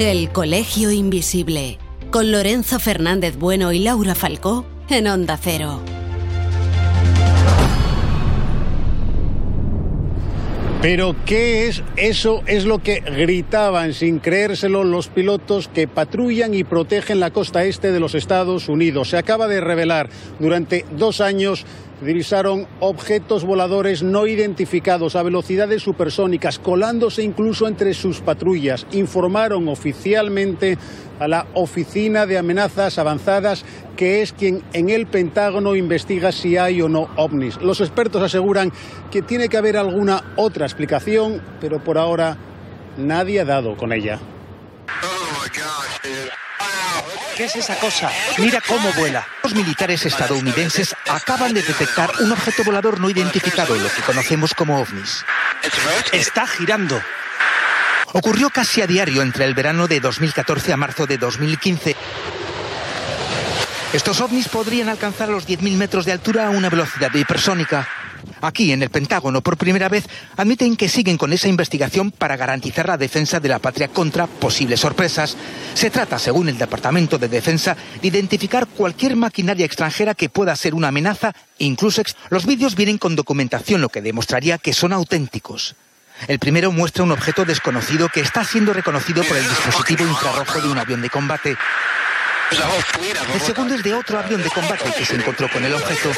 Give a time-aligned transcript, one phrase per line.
[0.00, 1.78] El Colegio Invisible,
[2.10, 5.80] con Lorenzo Fernández Bueno y Laura Falcó en Onda Cero.
[10.82, 12.42] Pero ¿qué es eso?
[12.46, 17.92] Es lo que gritaban sin creérselo los pilotos que patrullan y protegen la costa este
[17.92, 19.08] de los Estados Unidos.
[19.10, 21.64] Se acaba de revelar durante dos años
[22.00, 28.86] divisaron objetos voladores no identificados a velocidades supersónicas, colándose incluso entre sus patrullas.
[28.92, 30.78] Informaron oficialmente
[31.18, 33.64] a la Oficina de Amenazas Avanzadas,
[33.96, 37.60] que es quien en el Pentágono investiga si hay o no ovnis.
[37.60, 38.72] Los expertos aseguran
[39.10, 42.36] que tiene que haber alguna otra explicación, pero por ahora
[42.96, 44.18] nadie ha dado con ella.
[47.36, 48.10] ¿Qué es esa cosa?
[48.38, 49.26] Mira cómo vuela.
[49.42, 54.80] Los militares estadounidenses acaban de detectar un objeto volador no identificado, lo que conocemos como
[54.80, 55.24] ovnis.
[56.12, 57.00] Está girando.
[58.12, 61.96] Ocurrió casi a diario entre el verano de 2014 a marzo de 2015.
[63.92, 67.88] Estos ovnis podrían alcanzar los 10.000 metros de altura a una velocidad hipersónica.
[68.40, 70.04] Aquí, en el Pentágono, por primera vez,
[70.36, 74.80] admiten que siguen con esa investigación para garantizar la defensa de la patria contra posibles
[74.80, 75.36] sorpresas.
[75.74, 80.74] Se trata, según el Departamento de Defensa, de identificar cualquier maquinaria extranjera que pueda ser
[80.74, 85.76] una amenaza, incluso los vídeos vienen con documentación, lo que demostraría que son auténticos.
[86.28, 90.68] El primero muestra un objeto desconocido que está siendo reconocido por el dispositivo infrarrojo de
[90.68, 91.56] un avión de combate.
[92.52, 96.10] El segundo es de otro avión de combate que se encontró con el objeto.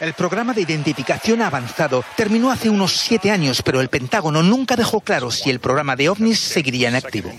[0.00, 5.00] El programa de identificación avanzado terminó hace unos siete años, pero el Pentágono nunca dejó
[5.00, 7.30] claro si el programa de ovnis seguiría en activo.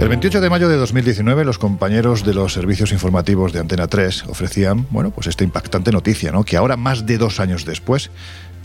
[0.00, 4.24] El 28 de mayo de 2019, los compañeros de los servicios informativos de Antena 3
[4.28, 6.42] ofrecían, bueno, pues esta impactante noticia, ¿no?
[6.42, 8.10] Que ahora, más de dos años después,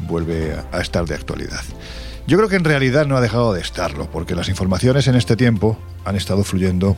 [0.02, 1.64] vuelve a estar de actualidad.
[2.28, 5.36] Yo creo que en realidad no ha dejado de estarlo, porque las informaciones en este
[5.36, 6.98] tiempo han estado fluyendo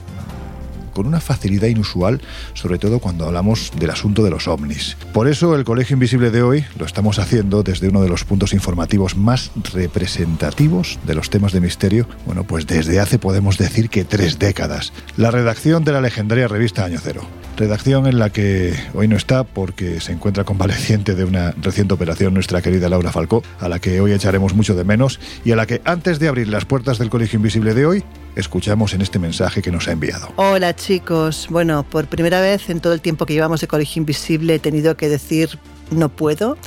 [0.97, 2.21] con una facilidad inusual,
[2.55, 4.97] sobre todo cuando hablamos del asunto de los ovnis.
[5.13, 8.51] Por eso el Colegio Invisible de hoy lo estamos haciendo desde uno de los puntos
[8.51, 14.05] informativos más representativos de los temas de misterio, bueno, pues desde hace podemos decir que
[14.05, 14.91] tres décadas.
[15.17, 17.21] La redacción de la legendaria revista Año Cero.
[17.57, 22.33] Redacción en la que hoy no está porque se encuentra convaleciente de una reciente operación
[22.33, 25.67] nuestra querida Laura Falcó, a la que hoy echaremos mucho de menos y a la
[25.67, 28.03] que antes de abrir las puertas del Colegio Invisible de hoy,
[28.37, 30.31] escuchamos en este mensaje que nos ha enviado.
[30.35, 34.55] Hola chicos, bueno, por primera vez en todo el tiempo que llevamos de Colegio Invisible
[34.55, 35.59] he tenido que decir
[35.91, 36.57] no puedo.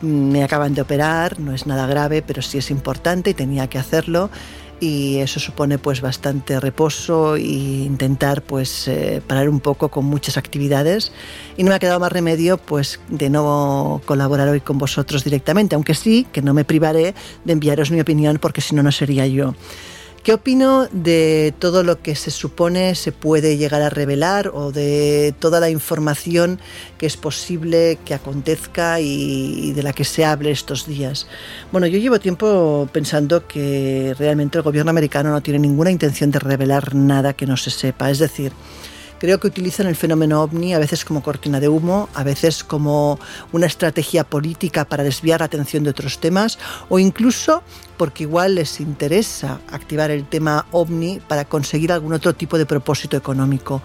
[0.00, 3.78] Me acaban de operar, no es nada grave, pero sí es importante y tenía que
[3.78, 4.30] hacerlo
[4.80, 10.38] y eso supone pues bastante reposo e intentar pues eh, parar un poco con muchas
[10.38, 11.12] actividades
[11.58, 15.74] y no me ha quedado más remedio pues de no colaborar hoy con vosotros directamente,
[15.74, 19.26] aunque sí que no me privaré de enviaros mi opinión porque si no no sería
[19.26, 19.54] yo.
[20.22, 25.34] ¿Qué opino de todo lo que se supone se puede llegar a revelar o de
[25.38, 26.60] toda la información
[26.98, 31.26] que es posible que acontezca y, de la que se hable estos días?
[31.72, 36.38] Bueno, yo llevo tiempo pensando que realmente el gobierno americano no tiene ninguna intención de
[36.38, 38.10] revelar nada que no se sepa.
[38.10, 38.52] Es decir,
[39.20, 43.20] Creo que utilizan el fenómeno ovni a veces como cortina de humo, a veces como
[43.52, 46.58] una estrategia política para desviar la atención de otros temas
[46.88, 47.62] o incluso
[47.98, 53.14] porque igual les interesa activar el tema ovni para conseguir algún otro tipo de propósito
[53.18, 53.82] económico.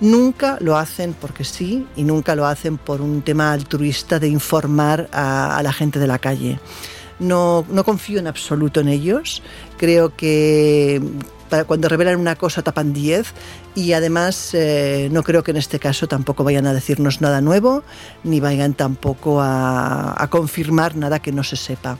[0.00, 5.08] Nunca lo hacen porque sí y nunca lo hacen por un tema altruista de informar
[5.12, 6.58] a, la gente de la calle.
[7.20, 9.44] No, no confío en absoluto en ellos.
[9.78, 11.00] Creo que
[11.66, 13.32] cuando revelan una cosa tapan 10
[13.74, 17.82] y además eh, no creo que en este caso tampoco vayan a decirnos nada nuevo
[18.24, 21.98] ni vayan tampoco a, confirmar nada que no se sepa.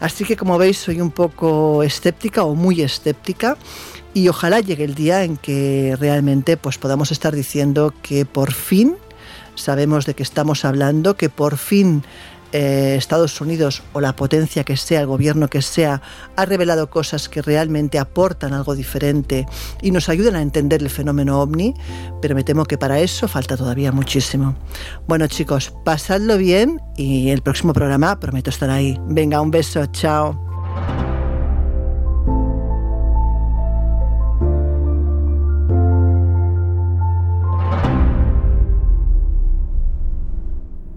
[0.00, 3.56] Así que como veis soy un poco escéptica o muy escéptica
[4.12, 8.96] y ojalá llegue el día en que realmente pues podamos estar diciendo que por fin
[9.54, 12.04] sabemos de qué estamos hablando, que por fin
[12.56, 16.00] eh, Estados Unidos o la potencia que sea, el gobierno que sea,
[16.36, 19.44] ha revelado cosas que realmente aportan algo diferente
[19.82, 21.74] y nos ayudan a entender el fenómeno ovni,
[22.22, 24.54] pero me temo que para eso falta todavía muchísimo.
[25.08, 28.96] Bueno chicos, pasadlo bien y el próximo programa prometo estar ahí.
[29.08, 31.13] Venga, un beso, chao.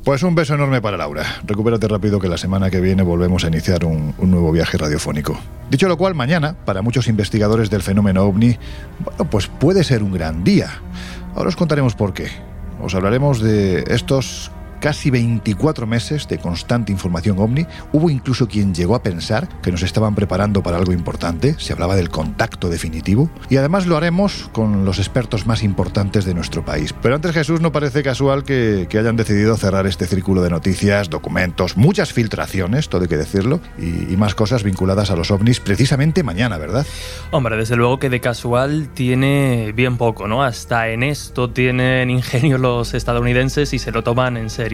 [0.07, 1.25] Pues un beso enorme para Laura.
[1.43, 5.37] Recupérate rápido que la semana que viene volvemos a iniciar un, nuevo viaje radiofónico.
[5.69, 8.57] Dicho lo cual, mañana, para muchos investigadores del fenómeno ovni,
[8.99, 10.69] bueno, pues puede ser un gran día.
[11.35, 12.29] Ahora os contaremos por qué.
[12.81, 17.65] Os hablaremos de estos casi 24 meses de constante información ovni.
[17.91, 21.95] Hubo incluso quien llegó a pensar que nos estaban preparando para algo importante, se hablaba
[21.95, 23.29] del contacto definitivo.
[23.49, 26.93] Y además lo haremos con los expertos más importantes de nuestro país.
[27.01, 31.77] Pero antes Jesús no parece casual que, hayan decidido cerrar este círculo de noticias, documentos,
[31.77, 36.23] muchas filtraciones, todo hay que decirlo, y, y más cosas vinculadas a los ovnis precisamente
[36.23, 36.85] mañana, ¿verdad?
[37.29, 40.43] Hombre, desde luego que de casual tiene bien poco, ¿no?
[40.43, 44.66] Hasta en esto tienen ingenio los estadounidenses y se lo toman en serio.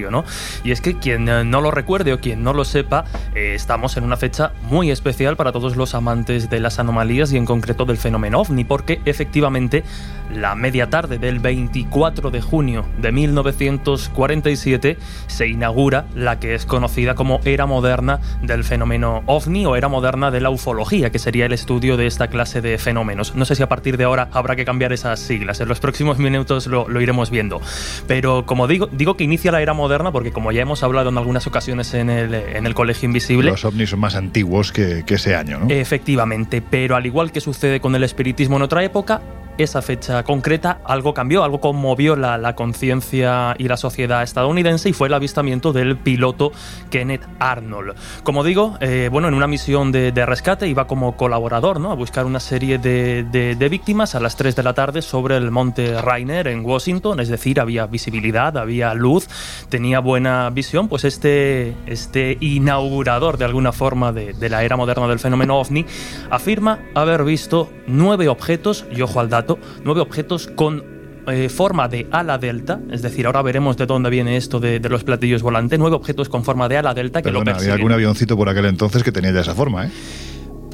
[0.63, 3.05] Y es que quien eh, no lo recuerde o quien no lo sepa,
[3.35, 7.37] eh, estamos en una fecha muy especial para todos los amantes de las anomalías y
[7.37, 9.83] en concreto del fenómeno ovni, porque efectivamente
[10.31, 14.97] la media tarde del 24 de junio de 1947
[15.27, 20.31] se inaugura la que es conocida como era moderna del fenómeno ovni o era moderna
[20.31, 23.35] de la ufología, que sería el estudio de esta clase de fenómenos.
[23.35, 26.17] No sé si a partir de ahora habrá que cambiar esas siglas, en los próximos
[26.17, 27.61] minutos lo, lo iremos viendo.
[28.07, 31.09] Pero como digo, digo que inicia la era moderna moderna, porque como ya hemos hablado
[31.09, 33.51] en algunas ocasiones en el, en el Colegio Invisible...
[33.51, 35.67] Los ovnis son más antiguos que, que ese año, ¿no?
[35.69, 39.21] Efectivamente, pero al igual que sucede con el espiritismo en otra época,
[39.57, 44.93] esa fecha concreta, algo cambió, algo conmovió la, la conciencia y la sociedad estadounidense y
[44.93, 46.51] fue el avistamiento del piloto
[46.89, 47.95] Kenneth Arnold.
[48.23, 51.91] Como digo, eh, bueno, en una misión de, de, rescate iba como colaborador ¿no?
[51.91, 55.51] a buscar una serie de, de, víctimas a las 3 de la tarde sobre el
[55.51, 59.27] monte Rainer en Washington, es decir, había visibilidad, había luz,
[59.69, 65.07] tenía buena visión, pues este, este inaugurador de alguna forma de, de la era moderna
[65.07, 65.85] del fenómeno ovni
[66.29, 69.42] afirma haber visto nueve objetos, y ojo al dato,
[69.83, 70.83] nueve objetos con
[71.27, 74.89] eh, forma de ala delta, es decir, ahora veremos de dónde viene esto de, de
[74.89, 77.71] los platillos volantes, nueve objetos con forma de ala delta que lo persiguen.
[77.71, 79.91] había algún avioncito por aquel entonces que tenía ya esa forma, ¿eh?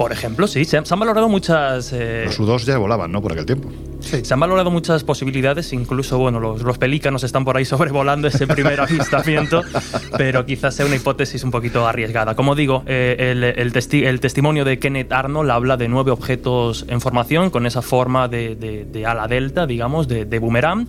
[0.00, 1.92] Por ejemplo, sí, se han, se han valorado muchas...
[1.92, 3.20] Eh, los U-2 ya volaban, ¿no?
[3.20, 3.68] Por aquel tiempo.
[4.00, 4.24] Sí.
[4.24, 8.46] Se han valorado muchas posibilidades, incluso, bueno, los, los pelícanos están por ahí sobrevolando ese
[8.46, 9.60] primer avistamiento,
[10.16, 12.34] pero quizás sea una hipótesis un poquito arriesgada.
[12.34, 16.86] Como digo, eh, el, el, testi el, testimonio de Kenneth Arnold habla de nueve objetos
[16.88, 20.88] en formación con esa forma de, de, de ala delta, digamos, de, de boomerang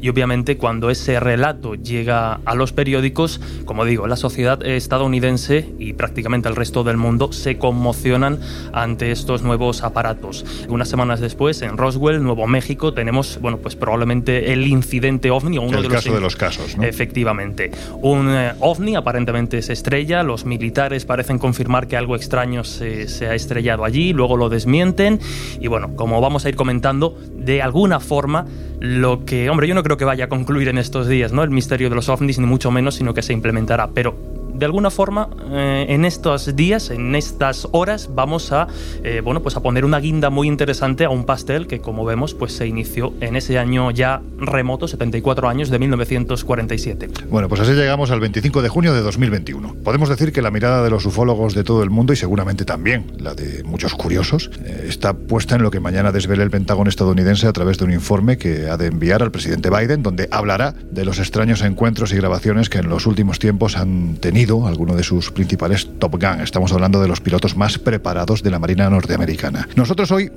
[0.00, 5.92] y obviamente cuando ese relato llega a los periódicos, como digo, la sociedad estadounidense y
[5.92, 8.38] prácticamente el resto del mundo se conmocionan
[8.72, 10.44] ante estos nuevos aparatos.
[10.68, 15.62] Unas semanas después, en Roswell, Nuevo México, tenemos, bueno, pues probablemente el incidente ovni, o
[15.62, 16.84] uno el de, caso los, de los casos, ¿no?
[16.84, 17.70] Efectivamente.
[18.02, 23.26] Un eh, ovni aparentemente se estrella, los militares parecen confirmar que algo extraño se, se
[23.26, 25.20] ha estrellado allí, luego lo desmienten
[25.60, 28.46] y bueno, como vamos a ir comentando, de alguna forma
[28.80, 31.42] lo que, hombre, yo no creo que vaya a concluir en estos días, ¿no?
[31.42, 33.88] El misterio de los ovnis, ni mucho menos, sino que se implementará.
[33.88, 38.68] Pero de alguna forma, eh, en estos días, en estas horas, vamos a,
[39.04, 42.34] eh, bueno, pues a poner una guinda muy interesante a un pastel que, como vemos,
[42.34, 47.08] pues se inició en ese año ya remoto, 74 años, de 1947.
[47.28, 49.76] Bueno, pues así llegamos al 25 de junio de 2021.
[49.84, 53.12] Podemos decir que la mirada de los ufólogos de todo el mundo, y seguramente también
[53.18, 57.46] la de muchos curiosos, eh, está puesta en lo que mañana desvele el Pentágono estadounidense
[57.46, 61.04] a través de un informe que ha de enviar al presidente Biden, donde hablará de
[61.04, 65.32] los extraños encuentros y grabaciones que en los últimos tiempos han tenido alguno de sus
[65.32, 66.40] principales Top Gun.
[66.40, 69.68] Estamos hablando de los pilotos más preparados de la Marina norteamericana.
[69.74, 70.30] Nosotros hoy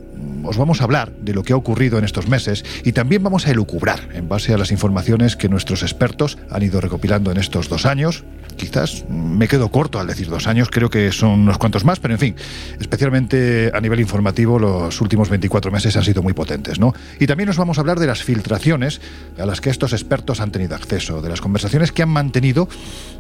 [0.44, 3.46] os vamos a hablar de lo que ha ocurrido en estos meses y también vamos
[3.46, 7.70] a elucubrar en base a las informaciones que nuestros expertos han ido recopilando en estos
[7.70, 8.24] dos años.
[8.58, 12.16] Quizás me quedo corto al decir dos años, creo que son unos cuantos más, pero
[12.16, 12.36] en fin,
[12.80, 16.94] especialmente a nivel informativo los últimos 24 meses han sido muy potentes, ¿no?
[17.20, 19.02] Y también nos vamos a hablar de las filtraciones
[19.38, 22.68] a las que estos expertos han tenido acceso, de las conversaciones que han mantenido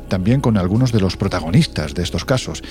[0.10, 2.62] también con algunos de los protagonistas de estos casos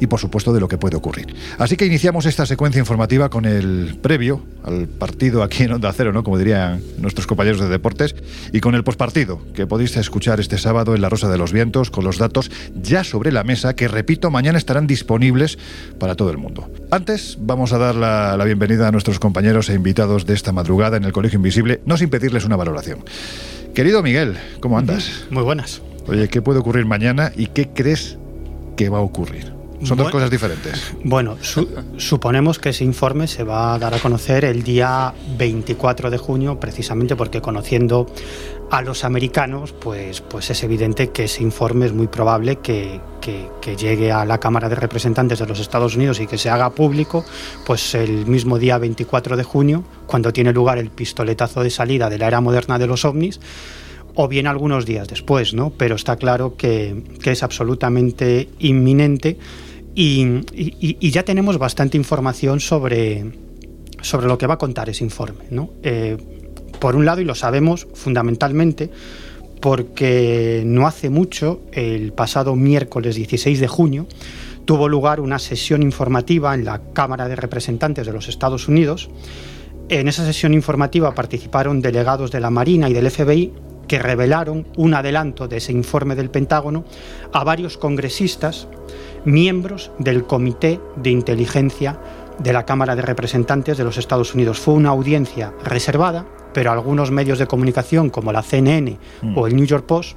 [0.00, 1.34] y por supuesto de lo que puede ocurrir.
[1.58, 6.12] Así que iniciamos esta secuencia informativa con el previo al partido aquí en Onda Cero,
[6.12, 6.22] ¿no?
[6.22, 8.14] como dirían nuestros compañeros de deportes,
[8.52, 11.90] y con el pospartido que podéis escuchar este sábado en La Rosa de los Vientos
[11.90, 12.50] con los datos
[12.82, 15.58] ya sobre la mesa que, repito, mañana estarán disponibles
[15.98, 16.70] para todo el mundo.
[16.90, 20.96] Antes vamos a dar la, la bienvenida a nuestros compañeros e invitados de esta madrugada
[20.96, 23.04] en el Colegio Invisible, no sin pedirles una valoración.
[23.74, 25.26] Querido Miguel, ¿cómo andas?
[25.30, 25.80] Muy buenas.
[26.08, 28.18] Oye, ¿qué puede ocurrir mañana y qué crees
[28.76, 29.58] que va a ocurrir?
[29.82, 30.94] Son bueno, dos cosas diferentes.
[31.04, 36.10] Bueno, su, suponemos que ese informe se va a dar a conocer el día 24
[36.10, 38.06] de junio, precisamente porque conociendo
[38.70, 43.48] a los americanos, pues, pues es evidente que ese informe es muy probable que, que,
[43.60, 46.70] que, llegue a la Cámara de Representantes de los Estados Unidos y que se haga
[46.70, 47.24] público,
[47.64, 52.18] pues el mismo día 24 de junio, cuando tiene lugar el pistoletazo de salida de
[52.18, 53.40] la era moderna de los ovnis
[54.20, 55.70] o bien algunos días después, ¿no?
[55.70, 59.38] Pero está claro que, es absolutamente inminente
[59.94, 60.42] y,
[61.10, 63.30] ya tenemos bastante información sobre,
[64.02, 65.70] sobre lo que va a contar ese informe, ¿no?
[65.84, 66.16] Eh,
[66.80, 68.90] por un lado, y lo sabemos fundamentalmente,
[69.60, 74.08] porque no hace mucho, el pasado miércoles 16 de junio,
[74.64, 79.10] tuvo lugar una sesión informativa en la Cámara de Representantes de los Estados Unidos.
[79.88, 83.52] En esa sesión informativa participaron delegados de la Marina y del FBI
[83.88, 86.84] que revelaron un adelanto de ese informe del Pentágono
[87.32, 88.68] a varios congresistas,
[89.24, 91.98] miembros del Comité de Inteligencia
[92.38, 94.60] de la Cámara de Representantes de los Estados Unidos.
[94.60, 99.36] Fue una audiencia reservada, pero algunos medios de comunicación como la CNN mm.
[99.36, 100.16] o el New York Post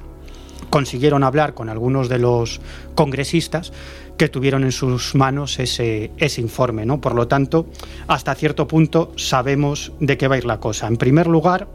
[0.70, 2.60] consiguieron hablar con algunos de los
[2.94, 3.72] congresistas
[4.16, 6.86] que tuvieron en sus manos ese, ese informe.
[6.86, 7.00] ¿no?
[7.00, 7.66] Por lo tanto,
[8.06, 10.86] hasta cierto punto sabemos de qué va a ir la cosa.
[10.86, 11.68] En primer lugar,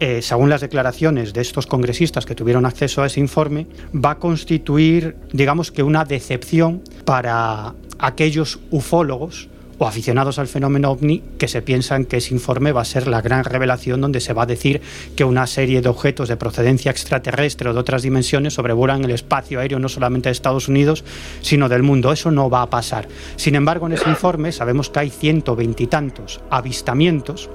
[0.00, 4.18] eh, según las declaraciones de estos congresistas que tuvieron acceso a ese informe, va a
[4.18, 11.62] constituir, digamos que, una decepción para aquellos ufólogos o aficionados al fenómeno ovni que se
[11.62, 14.80] piensan que ese informe va a ser la gran revelación donde se va a decir
[15.16, 19.60] que una serie de objetos de procedencia extraterrestre o de otras dimensiones sobrevuelan el espacio
[19.60, 21.04] aéreo no solamente de Estados Unidos,
[21.40, 22.12] sino del mundo.
[22.12, 23.08] Eso no va a pasar.
[23.36, 27.48] Sin embargo, en ese informe sabemos que hay ciento veintitantos avistamientos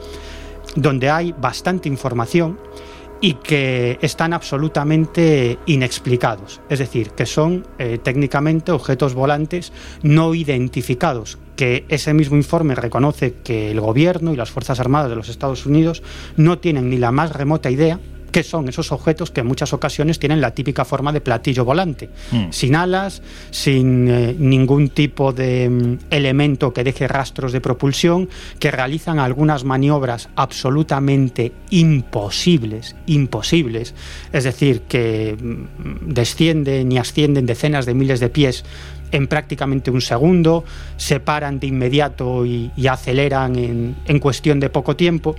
[0.75, 2.59] donde hay bastante información
[3.21, 9.71] y que están absolutamente inexplicados, es decir, que son eh, técnicamente objetos volantes
[10.03, 15.15] no identificados, que ese mismo informe reconoce que el gobierno y las Fuerzas Armadas de
[15.15, 16.03] los Estados Unidos
[16.35, 17.99] no tienen ni la más remota idea
[18.35, 22.09] que son esos objetos que en muchas ocasiones tienen la típica forma de platillo volante,
[22.33, 22.47] mm.
[22.49, 28.27] sin alas, sin eh, ningún tipo de mm, elemento que deje rastros de propulsión,
[28.59, 33.95] que realizan algunas maniobras absolutamente imposibles, imposibles,
[34.33, 38.65] es decir, que mm, descienden y ascienden decenas de miles de pies
[39.13, 40.65] en prácticamente un segundo,
[40.97, 45.37] se paran de inmediato y, aceleran en, en cuestión de poco tiempo.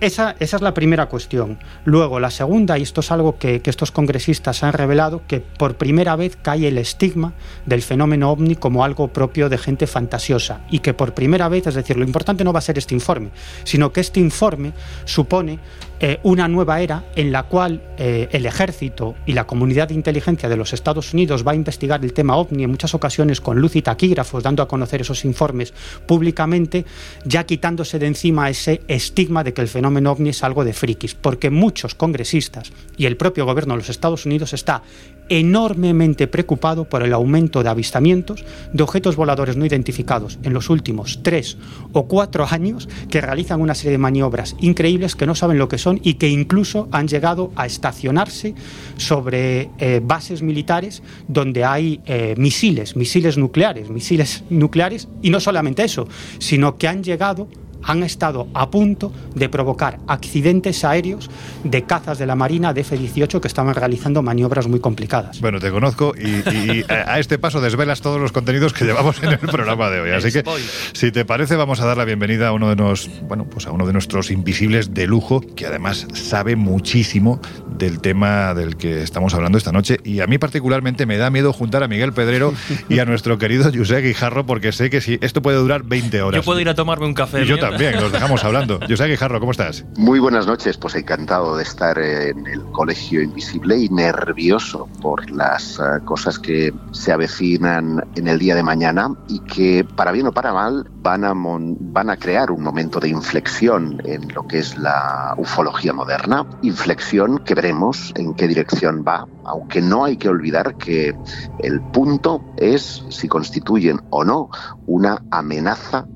[0.00, 1.58] Esa, es la primera cuestión.
[1.84, 6.16] Luego, la segunda, y esto es algo que, estos congresistas han revelado, que por primera
[6.16, 7.34] vez cae el estigma
[7.66, 10.62] del fenómeno ovni como algo propio de gente fantasiosa.
[10.70, 13.28] Y que por primera vez, es decir, lo importante no va a ser este informe,
[13.64, 14.72] sino que este informe
[15.04, 15.58] supone
[16.02, 20.48] eh, una nueva era en la cual eh, el ejército y la comunidad de inteligencia
[20.48, 23.76] de los Estados Unidos va a investigar el tema ovni en muchas ocasiones con luz
[23.76, 25.74] y taquígrafos, dando a conocer esos informes
[26.06, 26.86] públicamente,
[27.24, 31.14] ya quitándose de encima ese estigma de que el fenómeno ovni es algo de frikis,
[31.14, 34.82] porque muchos congresistas y el propio gobierno de los Estados Unidos está
[35.30, 41.20] enormemente preocupado por el aumento de avistamientos de objetos voladores no identificados en los últimos
[41.22, 41.56] tres
[41.92, 45.78] o cuatro años que realizan una serie de maniobras increíbles que no saben lo que
[45.78, 48.54] son y que incluso han llegado a estacionarse
[48.96, 55.08] sobre eh, bases militares donde hay eh, misiles, misiles nucleares, misiles nucleares.
[55.22, 56.08] Y no solamente eso,
[56.38, 57.48] sino que han llegado
[57.82, 61.30] han estado a punto de provocar accidentes aéreos
[61.64, 65.40] de cazas de la Marina de F-18 que estaban realizando maniobras muy complicadas.
[65.40, 69.38] Bueno, te conozco y, a este paso desvelas todos los contenidos que llevamos en el
[69.38, 70.10] programa de hoy.
[70.10, 70.44] Así que,
[70.92, 73.72] si te parece, vamos a dar la bienvenida a uno de nos, bueno, pues a
[73.72, 79.34] uno de nuestros invisibles de lujo, que además sabe muchísimo del tema del que estamos
[79.34, 79.98] hablando esta noche.
[80.04, 82.52] Y a mí particularmente me da miedo juntar a Miguel Pedrero
[82.88, 86.40] y a nuestro querido José Guijarro, porque sé que si esto puede durar 20 horas.
[86.40, 87.44] Yo puedo ir a tomarme un café.
[87.44, 88.80] yo Bien, nos dejamos hablando.
[88.88, 89.84] José Guijarro, ¿cómo estás?
[89.96, 95.78] Muy buenas noches, pues encantado de estar en el Colegio Invisible y nervioso por las
[95.78, 100.32] eh, cosas que se avecinan en el día de mañana y que, para bien o
[100.32, 104.76] para mal, van a, van a crear un momento de inflexión en lo que es
[104.76, 106.46] la ufología moderna.
[106.62, 111.14] Inflexión que veremos en qué dirección va, aunque no hay que olvidar que
[111.60, 114.50] el punto es si constituyen o no
[114.86, 116.06] una amenaza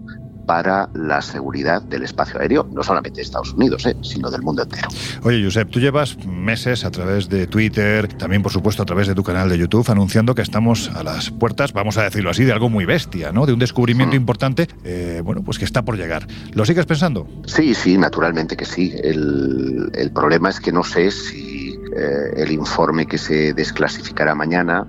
[0.46, 4.62] para la seguridad del espacio aéreo, no solamente de Estados Unidos, eh, sino del mundo
[4.62, 4.88] entero.
[5.22, 9.14] Oye, Josep, tú llevas meses a través de Twitter, también por supuesto a través de
[9.14, 12.52] tu canal de YouTube, anunciando que estamos a las puertas, vamos a decirlo así, de
[12.52, 13.46] algo muy bestia, ¿no?
[13.46, 14.16] De un descubrimiento mm.
[14.16, 16.26] importante, eh, bueno, pues que está por llegar.
[16.52, 17.26] ¿Lo sigues pensando?
[17.46, 18.94] Sí, sí, naturalmente que sí.
[19.02, 24.86] El, el problema es que no sé si eh, el informe que se desclasificará mañana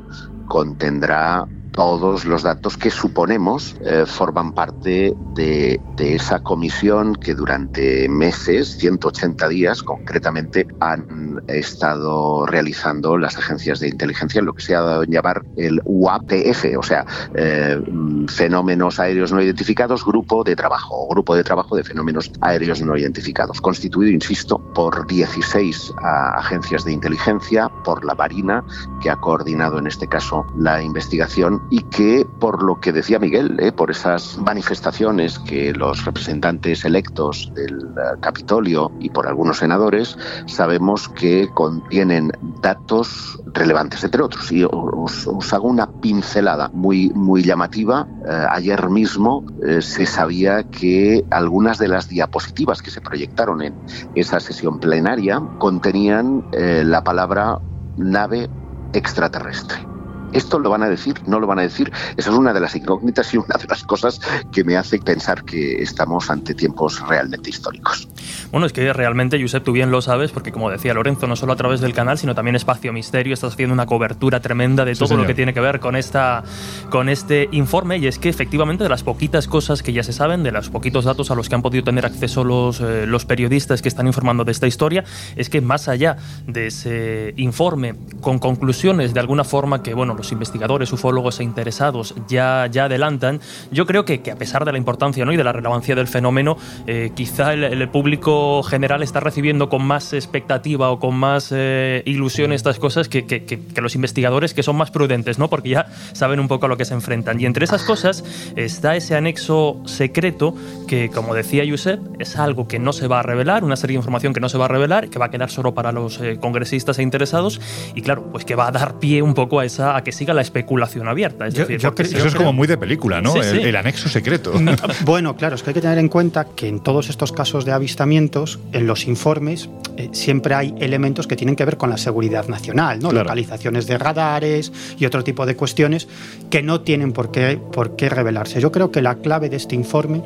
[0.48, 1.46] contendrá
[1.76, 9.48] todos los datos que suponemos eh, forman parte de, esa comisión que durante meses, 180
[9.50, 15.12] días concretamente, han estado realizando las agencias de inteligencia, lo que se ha dado en
[15.12, 17.82] llamar el UAPF, o sea, eh,
[18.28, 22.96] fenómenos aéreos no identificados, grupo de trabajo, o grupo de trabajo de fenómenos aéreos no
[22.96, 25.94] identificados, constituido, insisto, por 16
[26.38, 28.64] agencias de inteligencia, por la Marina,
[29.02, 33.58] que ha coordinado en este caso la investigación, y que por lo que decía Miguel,
[33.60, 33.72] ¿eh?
[33.72, 41.10] por esas manifestaciones que los representantes electos del eh, Capitolio y por algunos senadores sabemos
[41.10, 42.32] que contienen
[42.62, 44.52] datos relevantes, entre otros.
[44.52, 48.08] Y os, hago una pincelada muy, muy llamativa.
[48.28, 49.46] Eh, ayer mismo
[49.80, 53.74] se sabía que algunas de las diapositivas que se proyectaron en
[54.14, 57.60] esa sesión plenaria contenían la palabra
[57.98, 58.50] nave
[58.94, 59.95] extraterrestre.
[60.34, 61.16] ¿Esto lo van a decir?
[61.28, 61.92] ¿No lo van a decir?
[62.18, 64.20] Esa es una de las incógnitas y una de las cosas
[64.52, 68.08] que me hace pensar que estamos ante tiempos realmente históricos.
[68.52, 71.54] Bueno, es que realmente, Josep, tú bien lo sabes, porque como decía Lorenzo, no solo
[71.54, 75.18] a través del canal, sino también Espacio Misterio, estás haciendo una cobertura tremenda de todo
[75.18, 76.44] lo que tiene que ver con, esta,
[76.90, 80.44] con este informe, y es que efectivamente de las poquitas cosas que ya se saben,
[80.44, 83.82] de los poquitos datos a los que han podido tener acceso los, eh, los periodistas
[83.82, 85.04] que están informando de esta historia,
[85.36, 86.18] es que más allá
[86.48, 92.16] de ese informe con conclusiones de alguna forma que, bueno, los investigadores, ufólogos e interesados
[92.28, 93.40] ya, ya adelantan,
[93.72, 95.34] yo creo que, que a pesar de la importancia ¿no?
[95.34, 96.58] y de la relevancia del fenómeno,
[96.88, 102.52] eh, quizá el, público general está recibiendo con más expectativa o con más eh, ilusión
[102.52, 105.50] estas cosas que, que, que, los investigadores que son más prudentes, ¿no?
[105.50, 107.40] porque ya saben un poco a lo que se enfrentan.
[107.40, 108.24] Y entre esas cosas
[108.56, 110.56] está ese anexo secreto
[110.88, 114.00] que, como decía Josep, es algo que no se va a revelar, una serie de
[114.00, 116.38] información que no se va a revelar, que va a quedar solo para los eh,
[116.40, 117.62] congresistas e interesados,
[117.94, 120.42] y claro, pues que va a dar pie un poco a, esa, que siga la
[120.42, 121.48] especulación abierta.
[121.48, 123.36] eso es como muy de película, ¿no?
[123.36, 124.54] el, anexo secreto.
[125.04, 127.74] bueno, claro, es que hay que tener en cuenta que en todos estos casos de
[127.74, 132.48] avistamientos, en los informes, eh, siempre hay elementos que tienen que ver con la seguridad
[132.48, 133.12] nacional, ¿no?
[133.12, 136.08] Localizaciones de radares y otro tipo de cuestiones
[136.50, 138.62] que no tienen por qué, por qué revelarse.
[138.62, 140.22] Yo creo que la clave de este informe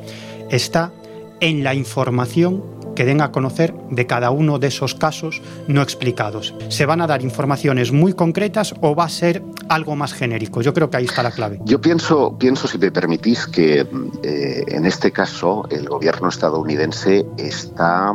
[0.51, 0.91] está
[1.39, 6.53] en la información que den a conocer de cada uno de esos casos no explicados.
[6.67, 10.61] ¿Se van a dar informaciones muy concretas o va a ser algo más genérico?
[10.61, 11.61] Yo creo que ahí está la clave.
[11.63, 13.87] Yo pienso, pienso si me permitís, que
[14.21, 18.11] eh, en este caso el gobierno estadounidense está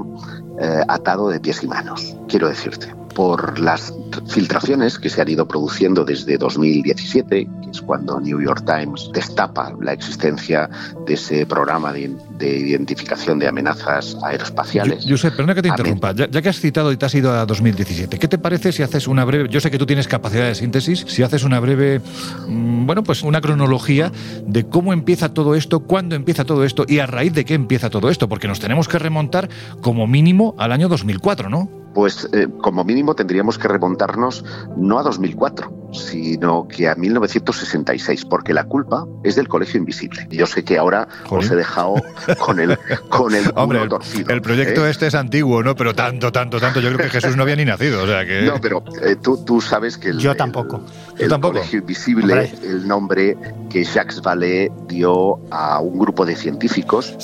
[0.61, 3.93] eh, atado de pies y manos, quiero decirte por las
[4.29, 9.73] filtraciones que se han ido produciendo desde 2017, que es cuando New York Times destapa
[9.81, 10.69] la existencia
[11.07, 15.07] de ese programa de, identificación de amenazas aeroespaciales.
[15.09, 16.13] Josep, perdona que te interrumpa.
[16.13, 19.07] Ya, que has citado y te has ido a 2017, ¿qué te parece si haces
[19.07, 22.01] una breve, yo sé que tú tienes capacidad de síntesis, si haces una breve,
[22.49, 24.13] mm, bueno, pues una cronología
[24.47, 27.91] de cómo empieza todo esto, cuándo empieza todo esto y a raíz de qué empieza
[27.91, 28.29] todo esto?
[28.29, 29.49] Porque nos tenemos que remontar
[29.81, 31.84] como mínimo al año 2004, ¿no?
[31.95, 34.45] Pues eh, como mínimo tendríamos que remontarnos
[34.77, 40.27] no a 2004, sino que a 1966, porque la culpa es del Colegio Invisible.
[40.31, 41.95] Yo sé que ahora os he dejado
[42.39, 42.79] con el
[43.09, 44.33] con el Hombre, torcido.
[44.33, 44.91] El proyecto ¿eh?
[44.91, 45.75] este es antiguo, ¿no?
[45.75, 46.81] Pero tanto, tanto, tanto.
[46.81, 48.43] Yo creo que Jesús no había ni nacido, o sea que...
[48.43, 50.83] No, pero eh, tú, tú, sabes que el, Yo tampoco.
[51.19, 53.37] El, Colegio Invisible, el nombre
[53.71, 57.17] que Jacques Vallée dio a un grupo de científicos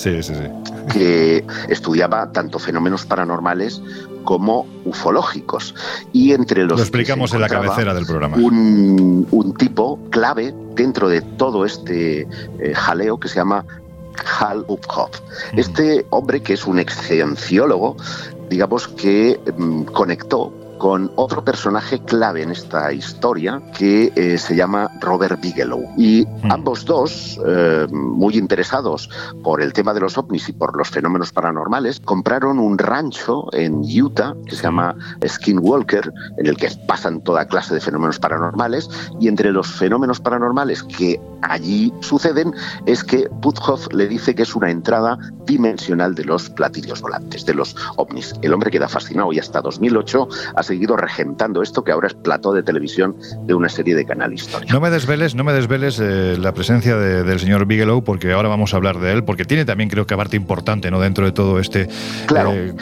[0.92, 3.83] que estudiaba tanto fenómenos paranormales
[4.24, 5.74] como ufológicos.
[6.12, 6.78] Y entre los.
[6.78, 8.37] Lo explicamos en la cabecera del programa.
[8.37, 12.27] Un, un, tipo clave dentro de todo este
[12.59, 13.64] eh, jaleo que se llama
[14.38, 15.20] Hal Uphoff.
[15.57, 17.96] Este hombre, que es un excienciólogo,
[18.49, 24.90] digamos que mm, conectó con otro personaje clave en esta historia que eh, se llama
[25.03, 25.85] Robert Bigelow.
[25.99, 26.51] Y hmm.
[26.51, 29.11] ambos dos, eh, muy interesados
[29.45, 33.83] por el tema de los ovnis y por los fenómenos paranormales, compraron un rancho en
[33.83, 38.88] Utah que se llama Skinwalker, en el que pasan toda clase de fenómenos paranormales.
[39.21, 42.55] Y entre los fenómenos paranormales que allí suceden
[42.87, 47.53] es que Puthoff le dice que es una entrada dimensional de los platillos volantes, de
[47.53, 48.33] los ovnis.
[48.40, 52.52] El hombre queda fascinado y hasta 2008 ha seguido regentando esto que ahora es plató
[52.52, 54.72] de televisión de una serie de canal histórico.
[54.72, 58.72] No me desveles, no me desveles eh, la presencia del señor Bigelow porque ahora vamos
[58.72, 61.00] a hablar de él, porque tiene también creo que parte importante ¿no?
[61.00, 61.88] dentro de todo este...
[62.26, 62.72] Claro, eh,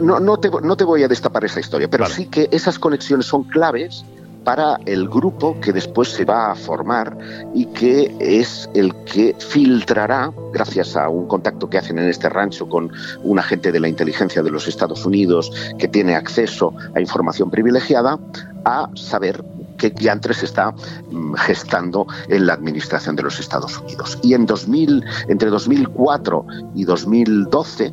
[0.00, 3.26] no, no, te, no te voy a destapar esa historia, pero sí que esas conexiones
[3.26, 4.04] son claves
[4.44, 7.16] para el grupo que después se va a formar
[7.54, 12.68] y que es el que filtrará, gracias a un contacto que hacen en este rancho
[12.68, 17.50] con un agente de la inteligencia de los Estados Unidos que tiene acceso a información
[17.50, 18.18] privilegiada,
[18.64, 19.44] a saber
[19.78, 20.72] qué diantres se está
[21.10, 24.18] mm, gestando en la administración de los Estados Unidos.
[24.22, 27.92] Y en 2000, entre 2004 y 2012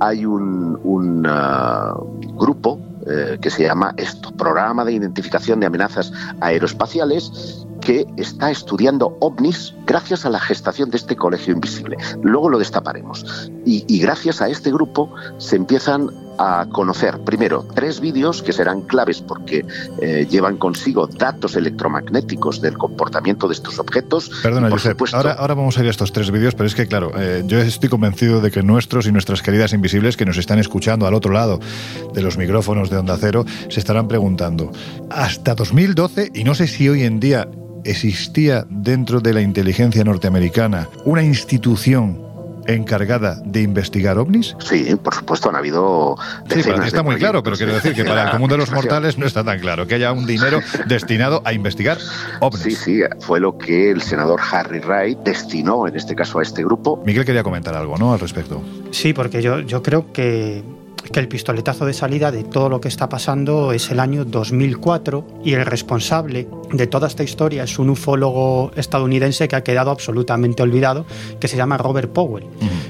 [0.00, 1.94] hay un, un ah,
[2.36, 9.16] grupo eh, que se llama esto, Programa de Identificación de Amenazas Aeroespaciales, que está estudiando
[9.20, 11.96] ovnis gracias a la gestación de este colegio invisible.
[12.22, 13.50] Luego lo destaparemos.
[13.66, 19.20] Y, gracias a este grupo se empiezan a conocer primero tres vídeos que serán claves
[19.20, 19.64] porque
[20.00, 24.30] eh, llevan consigo datos electromagnéticos del comportamiento de estos objetos.
[24.42, 27.12] Perdona, Josep, ahora, ahora vamos a ir a estos tres vídeos, pero es que, claro,
[27.16, 31.06] eh, yo estoy convencido de que nuestros y nuestras queridas invisibles que nos están escuchando
[31.06, 31.60] al otro lado
[32.14, 34.72] de los micrófonos de Onda Cero se estarán preguntando,
[35.10, 37.48] hasta 2012, y no sé si hoy en día
[37.84, 42.32] existía dentro de la inteligencia norteamericana una institución
[42.66, 44.56] encargada de investigar ovnis?
[44.60, 46.16] Sí, por supuesto, han habido
[46.48, 49.18] Sí, para está muy claro, pero quiero decir que para el común de los mortales
[49.18, 51.98] no está tan claro que haya un dinero destinado a investigar
[52.40, 52.62] ovnis.
[52.62, 56.64] Sí, sí, fue lo que el senador Harry Wright destinó, en este caso, a este
[56.64, 57.02] grupo.
[57.04, 58.62] Miguel quería comentar algo, ¿no?, al respecto.
[58.90, 60.62] Sí, porque yo, yo creo que
[61.10, 65.40] que el pistoletazo de salida de todo lo que está pasando es el año 2004
[65.44, 70.62] y el responsable de toda esta historia es un ufólogo estadounidense que ha quedado absolutamente
[70.62, 71.04] olvidado,
[71.40, 72.46] que se llama Robert Powell.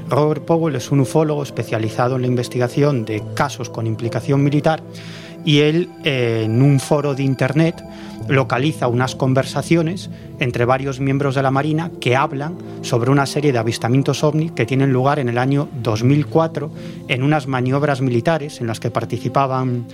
[0.08, 4.82] Robert Powell es un ufólogo especializado en la investigación de casos con implicación militar
[5.44, 7.82] y él eh, en un foro de Internet
[8.28, 13.58] localiza unas conversaciones entre varios miembros de la Marina que hablan sobre una serie de
[13.58, 16.70] avistamientos ovni que tienen lugar en el año 2004
[17.08, 19.86] en unas maniobras militares en las que participaban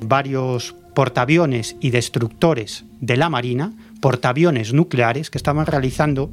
[0.00, 6.30] varios portaaviones y destructores de la Marina, portaaviones nucleares que estaban realizando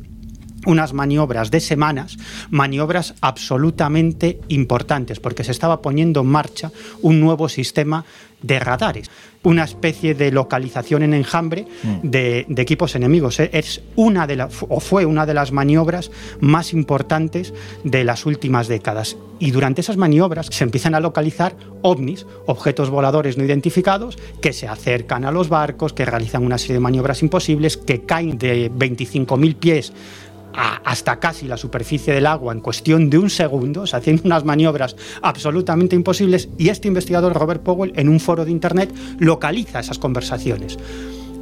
[0.65, 2.17] unas maniobras de semanas,
[2.49, 6.71] maniobras absolutamente importantes, porque se estaba poniendo en marcha
[7.02, 8.06] un nuevo sistema
[8.43, 9.10] de radares,
[9.41, 11.99] una especie de localización en enjambre mm.
[12.04, 13.39] de, equipos enemigos.
[13.39, 18.67] E, es una de o fue una de las maniobras más importantes de las últimas
[18.67, 19.17] décadas.
[19.39, 24.67] Y durante esas maniobras se empiezan a localizar ovnis, objetos voladores no identificados, que se
[24.67, 29.56] acercan a los barcos, que realizan una serie de maniobras imposibles, que caen de 25.000
[29.56, 29.93] pies
[30.53, 35.95] hasta casi la superficie del agua en cuestión de un segundo, haciendo unas maniobras absolutamente
[35.95, 40.77] imposibles, y este investigador, Robert Powell, en un foro de Internet, localiza esas conversaciones.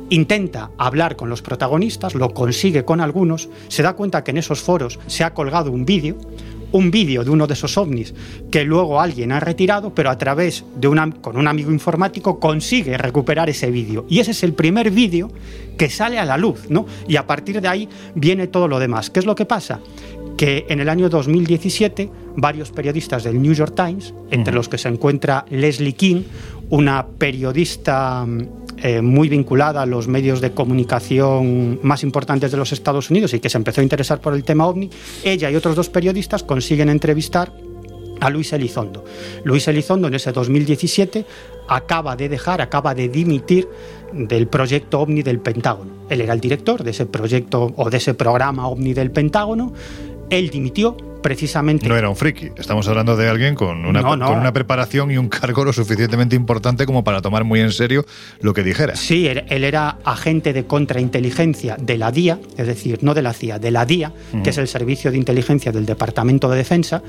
[0.10, 4.60] Intenta hablar con los protagonistas, lo consigue con algunos, se da cuenta que en esos
[4.62, 6.18] foros se ha colgado un vídeo,
[6.72, 8.14] un vídeo de uno de esos ovnis
[8.50, 12.98] que luego alguien ha retirado, pero a través de una, con un amigo informático consigue
[12.98, 14.06] recuperar ese vídeo.
[14.10, 15.32] Y ese es el primer vídeo
[15.78, 16.86] que sale a la luz, ¿no?
[17.08, 19.10] Y a partir de ahí viene todo lo demás.
[19.10, 19.80] ¿Qué es lo que pasa?
[20.38, 24.88] que en el año 2017 varios periodistas del New York Times, entre los que se
[24.88, 26.24] encuentra Leslie King,
[26.72, 28.26] una periodista
[28.84, 33.40] eh, muy vinculada a los medios de comunicación más importantes de los Estados Unidos y
[33.40, 34.90] que se empezó a interesar por el tema ovni,
[35.24, 37.54] ella y otros dos periodistas consiguen entrevistar
[38.20, 39.04] a Luis Elizondo.
[39.44, 41.26] Luis Elizondo en ese 2017
[41.68, 43.68] acaba de dejar, acaba de dimitir
[44.14, 45.92] del proyecto OVNI del Pentágono.
[46.10, 49.74] Él era el director de ese proyecto o de ese programa OVNI del Pentágono.
[50.30, 51.88] Él dimitió precisamente...
[51.88, 55.30] No era un friki, estamos hablando de alguien con una, con una preparación y un
[55.30, 58.06] cargo lo suficientemente importante como para tomar muy en serio
[58.42, 58.96] lo que dijera.
[58.96, 63.60] Sí, él, era agente de contrainteligencia de la DIA, es decir, no de la CIA,
[63.60, 64.12] de la DIA,
[64.44, 67.02] que es el Servicio de Inteligencia del Departamento de Defensa.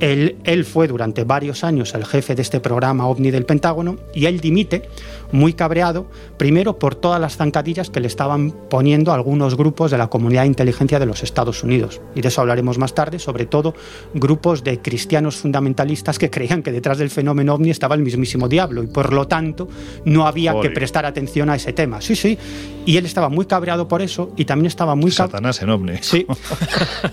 [0.00, 4.26] él, él fue durante varios años el jefe de este programa OVNI del Pentágono y
[4.26, 4.88] él dimite
[5.32, 10.08] muy cabreado, primero por todas las zancadillas que le estaban poniendo algunos grupos de la
[10.08, 12.00] comunidad de inteligencia de los Estados Unidos.
[12.14, 13.74] Y de eso hablaremos más tarde, sobre todo
[14.14, 18.82] grupos de cristianos fundamentalistas que creían que detrás del fenómeno ovni estaba el mismísimo diablo
[18.82, 19.68] y por lo tanto
[20.04, 22.00] no había que prestar atención a ese tema.
[22.00, 22.38] Sí, sí.
[22.84, 25.10] Y él estaba muy cabreado por eso y también estaba muy...
[25.10, 25.98] Satanás en ovni.
[26.00, 26.26] Sí.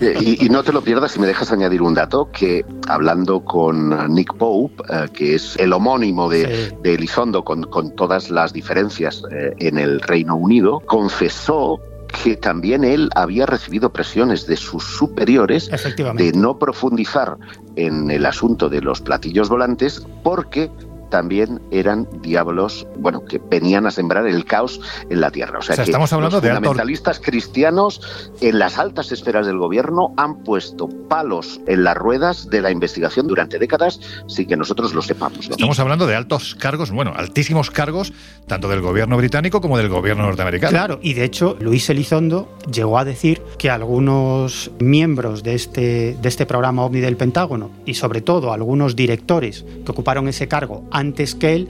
[0.20, 4.34] y, no te lo pierdas si me dejas añadir un dato que hablando con Nick
[4.34, 9.78] Pope, eh, que es el homónimo de, Elizondo con, con todas las diferencias eh, en
[9.78, 11.78] el Reino Unido, confesó
[12.24, 15.70] que también él había recibido presiones de sus superiores
[16.16, 17.36] de no profundizar
[17.76, 20.72] en el asunto de los platillos volantes porque
[21.10, 25.58] también eran diablos, bueno, que venían a sembrar el caos en la tierra.
[25.58, 28.00] O sea, que estamos hablando los fundamentalistas cristianos
[28.40, 33.26] en las altas esferas del gobierno han puesto palos en las ruedas de la investigación
[33.26, 35.50] durante décadas sin que nosotros lo sepamos.
[35.50, 38.12] Estamos hablando de altos cargos, bueno, altísimos cargos,
[38.46, 40.70] tanto del gobierno británico como del gobierno norteamericano.
[40.70, 46.28] Claro, y de hecho Luis Elizondo llegó a decir que algunos miembros de este, de
[46.28, 51.34] este programa OVNI del Pentágono y sobre todo algunos directores que ocuparon ese cargo antes
[51.34, 51.68] que él,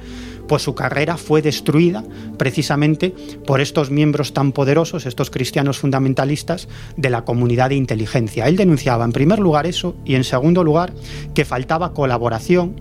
[0.49, 2.05] pues su carrera fue destruida
[2.37, 3.15] precisamente
[3.47, 8.49] por estos miembros tan poderosos, estos cristianos fundamentalistas de la comunidad de inteligencia.
[8.49, 10.93] Él denunciaba en primer lugar eso y en segundo lugar
[11.35, 12.75] que faltaba colaboración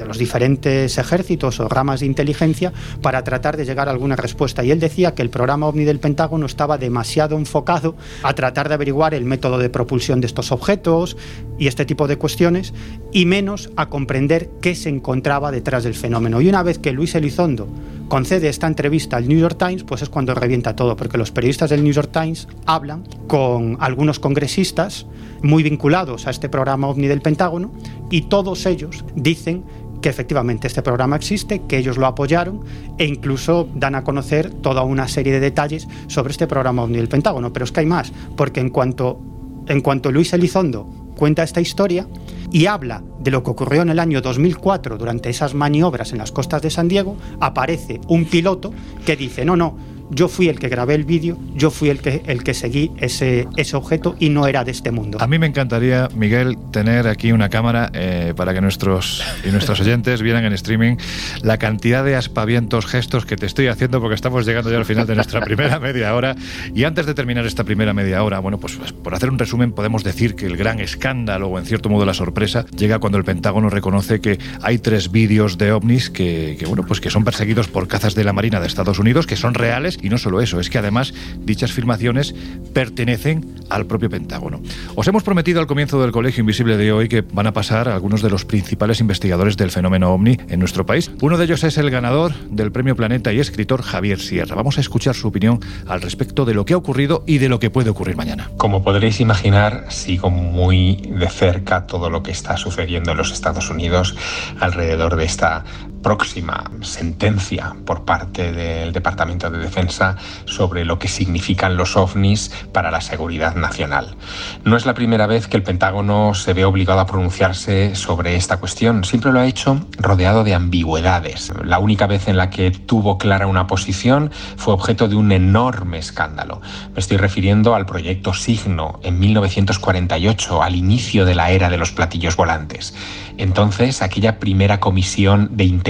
[0.00, 4.64] de los diferentes ejércitos o ramas de inteligencia para tratar de llegar a alguna respuesta.
[4.64, 8.74] Y él decía que el programa OVNI del Pentágono estaba demasiado enfocado a tratar de
[8.74, 11.16] averiguar el método de propulsión de estos objetos
[11.58, 12.72] y este tipo de cuestiones,
[13.12, 16.40] y menos a comprender qué se encontraba detrás del fenómeno.
[16.40, 17.68] Y una vez que Luis Elizondo
[18.08, 21.70] concede esta entrevista al New York Times, pues es cuando revienta todo, porque los periodistas
[21.70, 25.06] del New York Times hablan con algunos congresistas
[25.42, 27.72] muy vinculados a este programa OVNI del Pentágono
[28.10, 29.64] y todos ellos dicen
[30.00, 32.64] que efectivamente este programa existe, que ellos lo apoyaron
[32.98, 37.08] e incluso dan a conocer toda una serie de detalles sobre este programa OVNI del
[37.08, 37.52] Pentágono.
[37.52, 39.20] Pero es que hay más, porque en cuanto,
[39.66, 40.84] en cuanto Luis Elizondo
[41.16, 42.06] cuenta esta historia
[42.50, 46.32] y habla de lo que ocurrió en el año 2004 durante esas maniobras en las
[46.32, 48.72] costas de San Diego, aparece un piloto
[49.04, 49.76] que dice, no, no,
[50.10, 53.46] yo fui el que grabé el vídeo, yo fui el que, el que seguí ese,
[53.56, 55.18] ese objeto y no era de este mundo.
[55.20, 59.80] A mí me encantaría, Miguel, tener aquí una cámara eh, para que nuestros y nuestros
[59.80, 60.96] oyentes vieran en streaming
[61.42, 65.06] la cantidad de aspavientos, gestos que te estoy haciendo porque estamos llegando ya al final
[65.06, 66.34] de nuestra primera media hora.
[66.74, 69.72] Y antes de terminar esta primera media hora, bueno, pues, pues por hacer un resumen
[69.72, 73.24] podemos decir que el gran escándalo o en cierto modo la sorpresa llega cuando el
[73.24, 77.68] Pentágono reconoce que hay tres vídeos de ovnis que, que bueno, pues que son perseguidos
[77.68, 80.60] por cazas de la Marina de Estados Unidos, que son reales y no solo eso,
[80.60, 82.34] es que además dichas filmaciones
[82.72, 84.60] pertenecen al propio Pentágono.
[84.94, 88.22] Os hemos prometido al comienzo del Colegio Invisible de hoy que van a pasar algunos
[88.22, 91.10] de los principales investigadores del fenómeno ovni en nuestro país.
[91.20, 94.56] Uno de ellos es el ganador del Premio Planeta y escritor Javier Sierra.
[94.56, 97.60] Vamos a escuchar su opinión al respecto de lo que ha ocurrido y de lo
[97.60, 98.50] que puede ocurrir mañana.
[98.56, 103.70] Como podréis imaginar, sigo muy de cerca todo lo que está sucediendo en los Estados
[103.70, 104.16] Unidos
[104.58, 105.64] alrededor de esta
[106.02, 112.90] próxima sentencia por parte del Departamento de Defensa sobre lo que significan los ovnis para
[112.90, 114.16] la seguridad nacional.
[114.64, 118.58] No es la primera vez que el Pentágono se ve obligado a pronunciarse sobre esta
[118.58, 119.04] cuestión.
[119.04, 121.52] Siempre lo ha hecho rodeado de ambigüedades.
[121.64, 125.98] La única vez en la que tuvo clara una posición fue objeto de un enorme
[125.98, 126.60] escándalo.
[126.94, 131.92] Me estoy refiriendo al proyecto Signo en 1948, al inicio de la era de los
[131.92, 132.94] platillos volantes.
[133.36, 135.89] Entonces, aquella primera comisión de inteligencia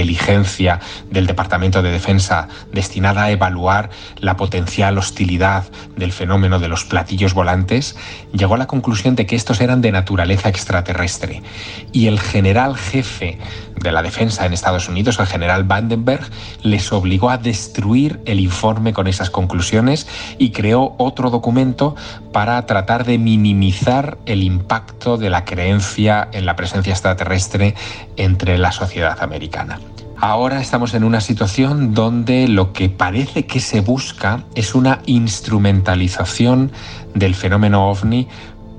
[1.11, 5.65] del Departamento de Defensa destinada a evaluar la potencial hostilidad
[5.97, 7.97] del fenómeno de los platillos volantes
[8.33, 11.43] llegó a la conclusión de que estos eran de naturaleza extraterrestre.
[11.93, 13.39] Y el general jefe
[13.83, 16.29] de la defensa en Estados Unidos, el general Vandenberg,
[16.63, 20.07] les obligó a destruir el informe con esas conclusiones
[20.39, 21.97] y creó otro documento
[22.33, 27.75] para tratar de minimizar el impacto de la creencia en la presencia extraterrestre
[28.17, 29.81] entre la sociedad americana.
[30.23, 36.73] Ahora estamos en una situación donde lo que parece que se busca es una instrumentalización
[37.15, 38.29] del fenómeno ovni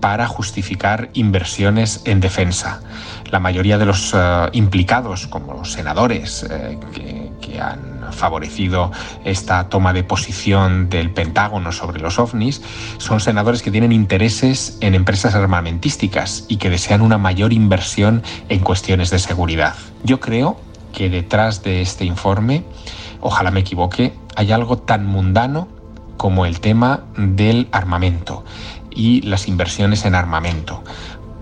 [0.01, 2.81] para justificar inversiones en defensa.
[3.29, 8.91] La mayoría de los uh, implicados, como los senadores eh, que, que han favorecido
[9.23, 12.61] esta toma de posición del Pentágono sobre los ovnis,
[12.97, 18.59] son senadores que tienen intereses en empresas armamentísticas y que desean una mayor inversión en
[18.59, 19.75] cuestiones de seguridad.
[20.03, 20.59] Yo creo
[20.93, 22.65] que detrás de este informe,
[23.21, 25.67] ojalá me equivoque, hay algo tan mundano
[26.17, 28.43] como el tema del armamento
[28.91, 30.83] y las inversiones en armamento.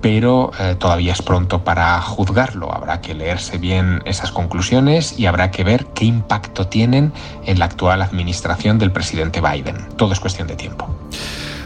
[0.01, 2.73] Pero eh, todavía es pronto para juzgarlo.
[2.73, 7.11] Habrá que leerse bien esas conclusiones y habrá que ver qué impacto tienen
[7.45, 9.75] en la actual administración del presidente Biden.
[9.97, 10.87] Todo es cuestión de tiempo.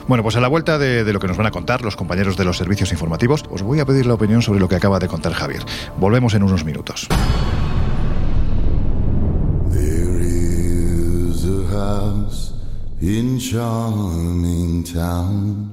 [0.08, 2.36] Bueno, pues a la vuelta de, de, lo que nos van a contar los compañeros
[2.36, 5.08] de los servicios informativos, os voy a pedir la opinión sobre lo que acaba de
[5.08, 5.63] contar Javier.
[5.98, 7.08] Volvemos en unos minutos.
[13.04, 15.73] in charming town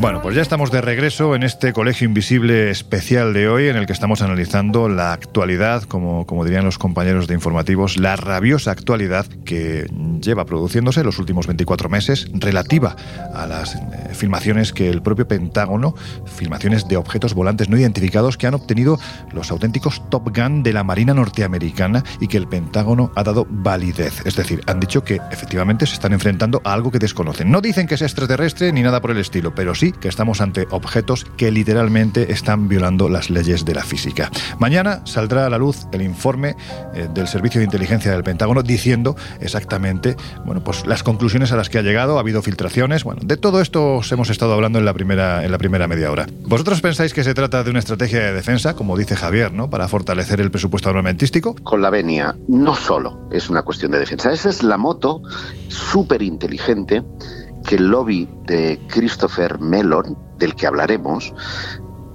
[0.00, 3.86] Bueno, pues ya estamos de regreso en este Colegio Invisible especial de hoy, en el
[3.86, 9.24] que estamos analizando la actualidad, como, como dirían los compañeros de informativos, la rabiosa actualidad
[9.44, 9.86] que
[10.20, 12.96] lleva produciéndose los últimos 24 meses relativa
[13.32, 13.80] a las eh,
[14.12, 15.94] filmaciones que el propio Pentágono,
[16.26, 18.98] filmaciones de objetos volantes no identificados que han obtenido
[19.32, 24.26] los auténticos Top Gun de la Marina norteamericana y que el Pentágono ha dado validez.
[24.26, 27.50] Es decir, han dicho que efectivamente se están enfrentando a algo que desconocen.
[27.50, 30.66] No dicen que es extraterrestre ni nada por el estilo, pero sí que estamos ante
[30.70, 34.30] objetos que literalmente están violando las leyes de la física.
[34.58, 36.56] Mañana saldrá a la luz el informe
[36.94, 41.68] eh, del Servicio de Inteligencia del Pentágono diciendo exactamente bueno, pues las conclusiones a las
[41.68, 44.84] que ha llegado, ha habido filtraciones, bueno, de todo esto os hemos estado hablando en
[44.84, 46.26] la primera en la primera media hora.
[46.46, 49.70] ¿Vosotros pensáis que se trata de una estrategia de defensa, como dice Javier, ¿no?
[49.70, 51.54] para fortalecer el presupuesto armamentístico?
[51.62, 55.22] Con la venia, no solo es una cuestión de defensa, esa es la moto
[55.68, 57.02] súper inteligente
[57.66, 61.32] que el lobby de Christopher Mellon, del que hablaremos,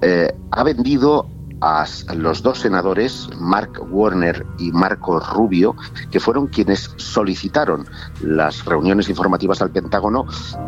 [0.01, 1.27] eh, ha vendido
[1.61, 1.85] a
[2.15, 5.75] los dos senadores, Mark Warner y Marco Rubio,
[6.09, 7.85] que fueron quienes solicitaron
[8.21, 10.25] las reuniones informativas al Pentágono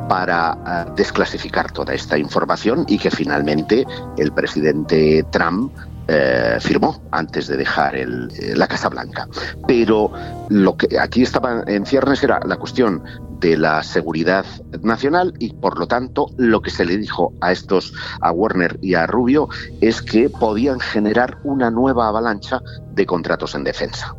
[0.10, 3.86] para eh, desclasificar toda esta información y que finalmente
[4.18, 5.72] el presidente Trump
[6.08, 9.28] eh, firmó antes de dejar el, la Casa Blanca.
[9.68, 10.12] Pero
[10.50, 13.02] lo que aquí estaba en ciernes era la cuestión
[13.42, 14.46] de la seguridad
[14.82, 18.94] nacional y por lo tanto lo que se le dijo a estos a Warner y
[18.94, 19.50] a Rubio
[19.82, 22.62] es que podían generar una nueva avalancha
[22.94, 24.16] de contratos en defensa.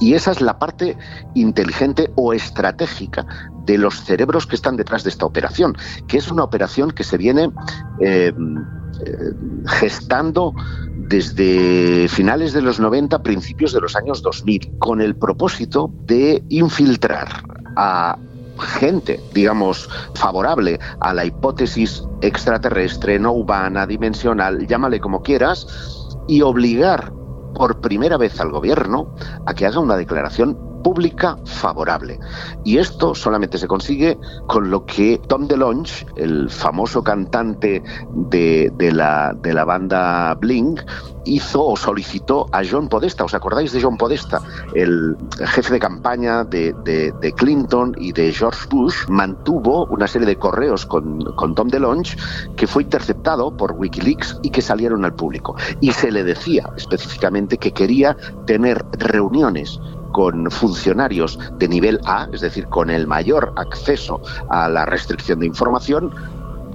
[0.00, 0.96] Y esa es la parte
[1.34, 3.26] inteligente o estratégica
[3.64, 5.76] de los cerebros que están detrás de esta operación,
[6.08, 7.50] que es una operación que se viene
[8.00, 9.32] eh, eh,
[9.66, 10.52] gestando
[10.96, 17.28] desde finales de los 90, principios de los años 2000, con el propósito de infiltrar
[17.76, 18.18] a
[18.58, 25.66] gente, digamos, favorable a la hipótesis extraterrestre, no humana, dimensional, llámale como quieras,
[26.26, 27.12] y obligar
[27.54, 29.14] por primera vez al gobierno
[29.46, 32.20] a que haga una declaración pública favorable.
[32.62, 34.16] Y esto solamente se consigue
[34.46, 40.82] con lo que Tom DeLonge, el famoso cantante de, la, de la banda Blink,
[41.24, 43.24] hizo o solicitó a John Podesta.
[43.24, 44.42] ¿Os acordáis de John Podesta?
[44.74, 46.74] El jefe de campaña de,
[47.36, 52.16] Clinton y de George Bush mantuvo una serie de correos con, con Tom DeLonge
[52.56, 55.56] que fue interceptado por Wikileaks y que salieron al público.
[55.80, 58.16] Y se le decía específicamente que quería
[58.46, 59.80] tener reuniones
[60.14, 65.46] con funcionarios de nivel A, es decir, con el mayor acceso a la restricción de
[65.46, 66.14] información,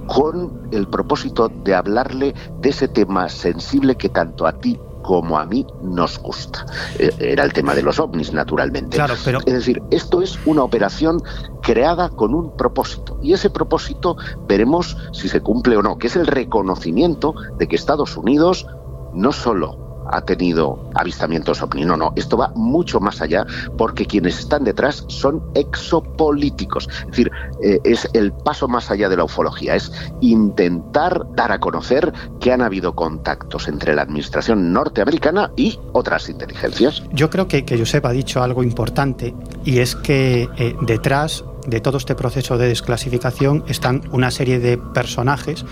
[0.08, 5.46] con el propósito de hablarle de ese tema sensible que tanto a ti como a
[5.46, 6.66] mí nos gusta.
[6.98, 8.98] E, era el tema de los ovnis, naturalmente.
[8.98, 9.38] Claro, pero...
[9.46, 11.22] Es decir, esto es una operación
[11.62, 13.18] creada con un propósito.
[13.22, 17.76] Y ese propósito veremos si se cumple o no, que es el reconocimiento de que
[17.76, 18.66] Estados Unidos
[19.14, 21.84] no solo ha tenido avistamientos ovni.
[21.84, 23.46] No, no, esto va mucho más allá
[23.76, 26.88] porque quienes están detrás son exopolíticos.
[27.00, 27.30] Es decir,
[27.62, 32.52] eh, es el paso más allá de la ufología, es intentar dar a conocer que
[32.52, 37.02] han habido contactos entre la administración norteamericana y otras inteligencias.
[37.12, 41.80] Yo creo que, que Josep ha dicho algo importante y es que eh, detrás de
[41.80, 45.64] todo este proceso de desclasificación están una serie de personajes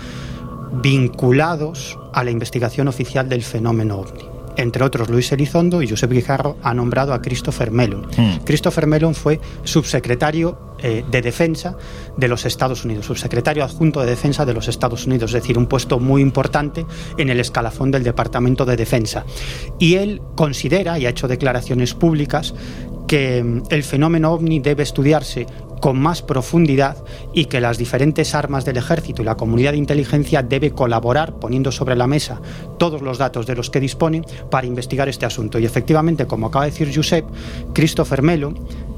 [0.71, 6.57] vinculados a la investigación oficial del fenómeno ovni entre otros Luis Elizondo y Josep Guijarro,
[6.63, 8.07] ha nombrado a Christopher Mellon.
[8.17, 8.43] Hmm.
[8.45, 11.75] Christopher Mellon fue subsecretario eh, de Defensa
[12.15, 15.67] de los Estados Unidos, subsecretario adjunto de Defensa de los Estados Unidos, es decir, un
[15.67, 16.85] puesto muy importante
[17.17, 19.25] en el escalafón del Departamento de Defensa.
[19.77, 22.53] Y él considera, y ha hecho declaraciones públicas,
[23.09, 25.47] que mm, el fenómeno ovni debe estudiarse
[25.81, 26.97] con más profundidad
[27.33, 31.71] y que las diferentes armas del ejército y la comunidad de inteligencia debe colaborar poniendo
[31.71, 32.39] sobre la mesa
[32.77, 35.57] todos los datos de los que disponen para investigar este asunto.
[35.57, 37.25] Y efectivamente, como acaba de decir Josep,
[37.73, 38.53] Christopher Melo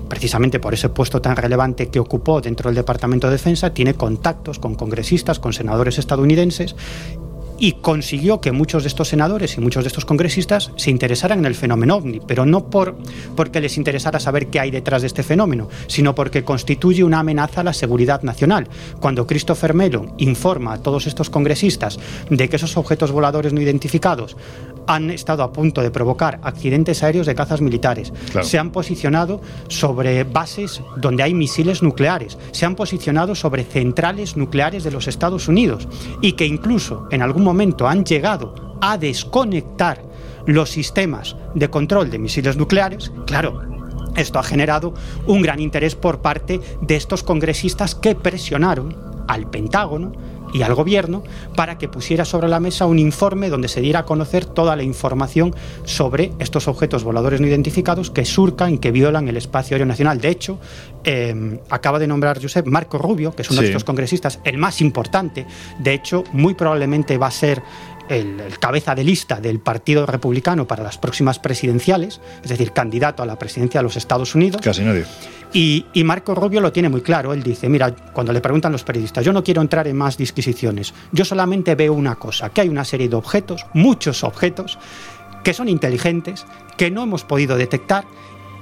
[0.09, 4.59] precisamente por ese puesto tan relevante que ocupó dentro del Departamento de Defensa, tiene contactos
[4.59, 6.75] con congresistas, con senadores estadounidenses
[7.61, 11.45] y consiguió que muchos de estos senadores y muchos de estos congresistas se interesaran en
[11.45, 12.97] el fenómeno ovni, pero no por
[13.35, 17.61] porque les interesara saber qué hay detrás de este fenómeno, sino porque constituye una amenaza
[17.61, 18.67] a la seguridad nacional.
[18.99, 21.99] Cuando Christopher Mellon informa a todos estos congresistas
[22.31, 24.35] de que esos objetos voladores no identificados
[24.87, 30.23] han estado a punto de provocar accidentes aéreos de cazas militares, se han posicionado sobre
[30.23, 35.87] bases donde hay misiles nucleares, se han posicionado sobre centrales nucleares de los Estados Unidos.
[36.21, 40.03] Y que incluso en algún momento han llegado a desconectar
[40.45, 43.61] los sistemas de control de misiles nucleares, claro,
[44.15, 44.93] esto ha generado
[45.27, 48.95] un gran interés por parte de estos congresistas que presionaron
[49.27, 50.11] al Pentágono
[50.53, 51.23] y al gobierno
[51.55, 54.83] para que pusiera sobre la mesa un informe donde se diera a conocer toda la
[54.83, 59.87] información sobre estos objetos voladores no identificados que surcan y que violan el espacio aéreo
[59.87, 60.19] nacional.
[60.19, 60.59] De hecho,
[61.03, 64.81] eh, acaba de nombrar Josep Marco Rubio, que es uno de estos congresistas, el más
[64.81, 65.45] importante.
[65.79, 67.61] De hecho, muy probablemente va a ser
[68.11, 73.25] el, cabeza de lista del Partido Republicano para las próximas presidenciales, es decir, candidato a
[73.25, 74.61] la presidencia de los Estados Unidos.
[74.61, 75.05] Casi nadie
[75.53, 77.33] Y, y, Marco Rubio lo tiene muy claro.
[77.33, 80.93] Él dice, mira, cuando le preguntan los periodistas, yo no quiero entrar en más disquisiciones.
[81.11, 84.77] Yo solamente veo una cosa, que hay una serie de objetos, muchos objetos,
[85.43, 86.45] que son inteligentes,
[86.77, 88.05] que no hemos podido detectar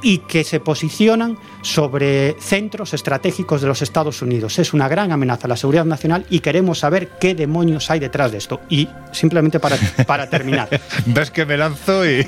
[0.01, 4.59] y que se posicionan sobre centros estratégicos de los Estados Unidos.
[4.59, 8.31] Es una gran amenaza a la seguridad nacional y queremos saber qué demonios hay detrás
[8.31, 8.61] de esto.
[8.69, 9.77] Y simplemente para,
[10.07, 10.69] para terminar.
[11.05, 12.25] Ves que me lanzo y,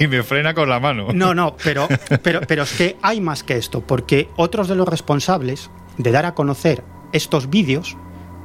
[0.00, 1.08] y, me frena con la mano.
[1.12, 1.88] No, no, pero,
[2.22, 6.26] pero, pero es que hay más que esto, porque otros de los responsables de dar
[6.26, 7.96] a conocer estos vídeos,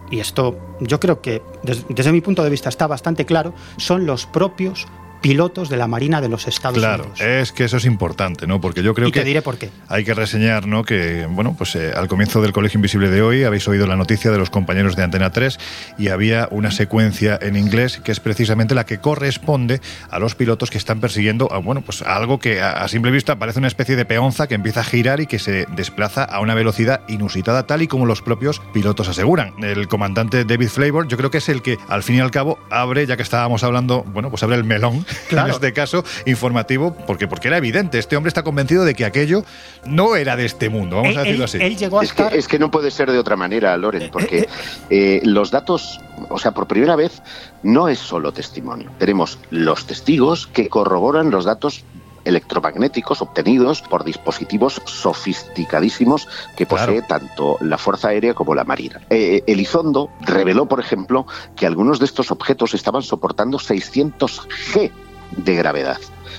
[0.10, 4.06] y esto yo creo que desde, desde mi punto de vista está bastante claro, son
[4.06, 4.88] los propios
[5.22, 7.20] pilotos de la Marina de los Estados claro, Unidos.
[7.20, 8.60] Claro, es que eso es importante, ¿no?
[8.60, 9.20] Porque yo creo y que.
[9.20, 9.70] te diré por qué.
[9.88, 10.84] Hay que reseñar, ¿no?
[10.84, 14.32] Que, bueno, pues eh, al comienzo del Colegio Invisible de hoy habéis oído la noticia
[14.32, 15.60] de los compañeros de Antena 3
[15.98, 20.70] y había una secuencia en inglés que es precisamente la que corresponde a los pilotos
[20.70, 23.68] que están persiguiendo a, bueno, pues a algo que a, a simple vista parece una
[23.68, 27.68] especie de peonza que empieza a girar y que se desplaza a una velocidad inusitada,
[27.68, 29.54] tal y como los propios pilotos aseguran.
[29.64, 32.60] El comandante David Flavor, yo creo que es el que al fin y al cabo
[32.70, 35.48] abre, ya que estábamos hablando, bueno, pues abre el melón Claro.
[35.50, 39.44] en este caso informativo, porque, porque era evidente, este hombre está convencido de que aquello
[39.86, 41.58] no era de este mundo, vamos Él- a decirlo así.
[41.62, 44.10] él llegó a Es que, estar- es que no puede ser de otra manera, Loren,
[44.12, 44.48] porque
[44.90, 46.00] eh, los datos,
[46.30, 47.22] o sea, por primera vez,
[47.64, 48.92] no es solo testimonio.
[48.98, 51.84] Tenemos los testigos que corroboran los datos
[52.26, 59.02] electromagnéticos obtenidos por dispositivos sofisticadísimos que posee tanto la Fuerza Aérea como la Marina.
[59.10, 64.92] Eh, Elizondo reveló, por ejemplo, que algunos de estos objetos estaban soportando 600 G
[65.38, 65.98] de gravedad.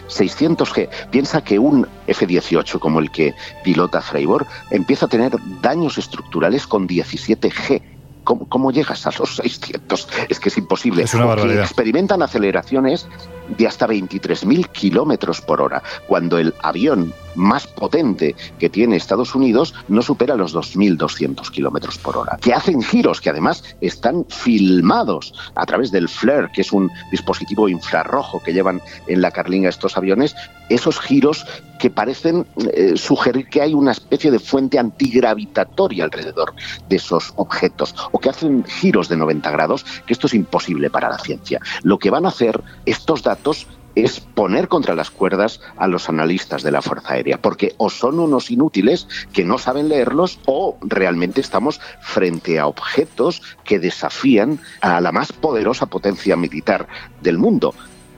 [0.08, 0.88] 600 G.
[1.10, 6.86] Piensa que un F-18 como el que pilota Freiburg empieza a tener daños estructurales con
[6.86, 7.82] 17 G.
[8.24, 10.08] ¿Cómo, cómo llegas a los 600?
[10.28, 11.02] Es que es imposible.
[11.02, 11.64] Es una barbaridad.
[11.64, 13.08] experimentan aceleraciones
[13.56, 19.74] de hasta 23.000 kilómetros por hora, cuando el avión más potente que tiene Estados Unidos
[19.88, 22.38] no supera los 2.200 kilómetros por hora.
[22.40, 27.68] Que hacen giros que además están filmados a través del FLIR, que es un dispositivo
[27.68, 30.34] infrarrojo que llevan en la carlinga estos aviones,
[30.68, 31.44] esos giros
[31.78, 36.54] que parecen eh, sugerir que hay una especie de fuente antigravitatoria alrededor
[36.88, 41.08] de esos objetos, o que hacen giros de 90 grados, que esto es imposible para
[41.08, 41.60] la ciencia.
[41.82, 46.62] Lo que van a hacer estos datos es poner contra las cuerdas a los analistas
[46.62, 51.40] de la Fuerza Aérea, porque o son unos inútiles que no saben leerlos o realmente
[51.40, 56.86] estamos frente a objetos que desafían a la más poderosa potencia militar
[57.20, 57.74] del mundo.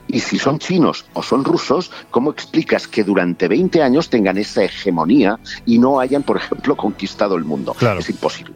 [0.07, 4.63] Y si son chinos o son rusos, ¿cómo explicas que durante 20 años tengan esa
[4.63, 7.73] hegemonía y no hayan, por ejemplo, conquistado el mundo?
[7.73, 7.99] Claro.
[7.99, 8.55] Es imposible.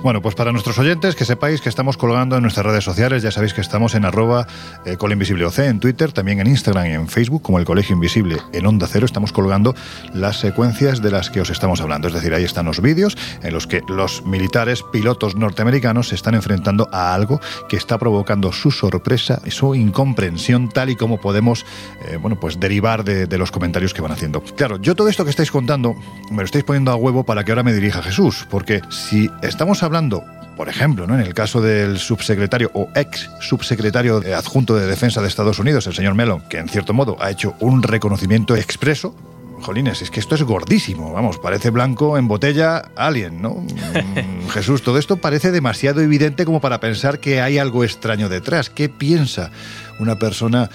[0.00, 3.32] Bueno, pues para nuestros oyentes, que sepáis que estamos colgando en nuestras redes sociales, ya
[3.32, 4.46] sabéis que estamos en arroba
[4.84, 8.64] eh, colinvisibleoc en Twitter, también en Instagram y en Facebook, como el Colegio Invisible en
[8.64, 9.74] Onda Cero, estamos colgando
[10.14, 12.06] las secuencias de las que os estamos hablando.
[12.06, 16.36] Es decir, ahí están los vídeos en los que los militares pilotos norteamericanos se están
[16.36, 21.66] enfrentando a algo que está provocando su sorpresa y su incomprensión, tal y como podemos,
[22.06, 24.42] eh, bueno, pues derivar de, los comentarios que van haciendo.
[24.42, 25.96] Claro, yo todo esto que estáis contando
[26.30, 29.82] me lo estáis poniendo a huevo para que ahora me dirija Jesús, porque si estamos
[29.88, 30.24] hablando
[30.58, 31.14] por ejemplo, ¿no?
[31.14, 35.94] en el caso del subsecretario o ex subsecretario adjunto de Defensa de Estados Unidos, el
[35.94, 39.14] señor Mellon, que en cierto modo ha hecho un reconocimiento expreso.
[39.60, 43.64] Jolines, es que esto es gordísimo, vamos, parece blanco en botella alien, ¿no?
[44.50, 48.68] Jesús, todo esto parece demasiado evidente como para pensar que hay algo extraño detrás.
[48.68, 49.52] ¿Qué piensa
[50.00, 50.70] una persona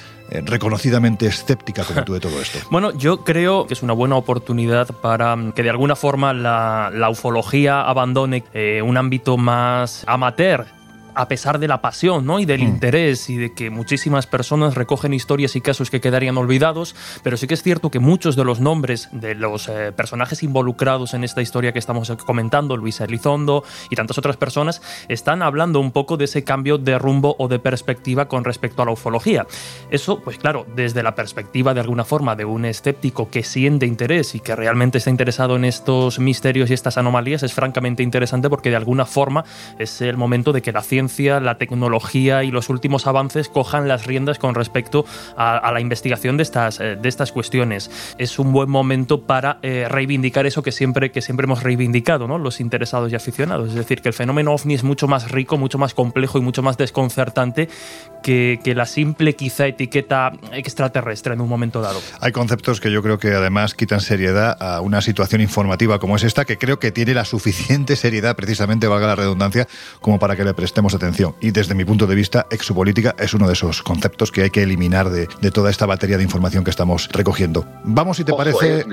[0.46, 2.60] reconocidamente escéptica como tú de todo esto?
[2.72, 6.90] Bueno, yo creo que es una buena oportunidad para mm, que de alguna forma la,
[6.94, 10.66] la ufología abandone eh, un ámbito más amateur
[11.16, 12.40] a pesar de la pasión ¿no?
[12.40, 12.68] y del Mm.
[12.68, 17.48] interés y de que muchísimas personas recogen historias y casos que quedarían olvidados, pero sí
[17.48, 21.42] que es cierto que muchos de los nombres de los eh, personajes involucrados en esta
[21.42, 26.26] historia que estamos comentando, Luis Elizondo y tantas otras personas, están hablando un poco de
[26.26, 29.46] ese cambio de rumbo o de perspectiva con respecto a la ufología.
[29.92, 34.36] Eso, pues claro, desde la perspectiva de alguna forma de un escéptico que siente interés
[34.36, 38.70] y que realmente está interesado en estos misterios y estas anomalías, es francamente interesante porque
[38.70, 39.44] de alguna forma
[39.80, 43.88] es el momento de que la ciencia ciencia, la tecnología y los últimos avances cojan
[43.88, 47.90] las riendas con respecto a, la investigación de estas, eh, de estas cuestiones.
[48.18, 52.38] Es un buen momento para eh, reivindicar eso que siempre, que siempre hemos reivindicado, ¿no?
[52.38, 53.70] los interesados y aficionados.
[53.70, 56.62] Es decir, que el fenómeno ovni es mucho más rico, mucho más complejo y mucho
[56.62, 57.70] más desconcertante
[58.22, 62.00] que, que la simple quizá etiqueta extraterrestre en un momento dado.
[62.22, 66.24] Hay conceptos que yo creo que además quitan seriedad a una situación informativa como es
[66.24, 69.68] esta, que creo que tiene la suficiente seriedad, precisamente, valga la redundancia,
[70.02, 71.36] como para que le prestemos atención.
[71.42, 74.64] Y desde mi punto de vista, exopolítica es uno de esos conceptos que hay que
[74.64, 77.66] eliminar de, toda esta batería de información que estamos recogiendo.
[77.84, 78.86] Vamos, si te parece.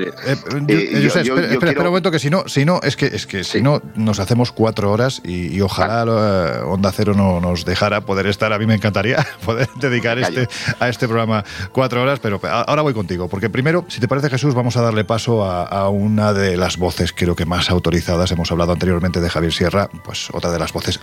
[0.67, 4.21] espera, un momento, que si no, si no, es que, es que si no, nos
[4.21, 6.65] hacemos cuatro horas y, ojalá ah.
[6.67, 8.53] Onda Cero no nos dejara poder estar.
[8.53, 10.49] A mí me encantaría poder dedicar este,
[10.79, 14.55] a este programa cuatro horas, pero ahora voy contigo, porque primero, si te parece, Jesús,
[14.55, 18.31] vamos a darle paso a, a una de las voces, creo que más autorizadas.
[18.33, 21.01] Hemos hablado anteriormente de Javier Sierra, pues otra de las voces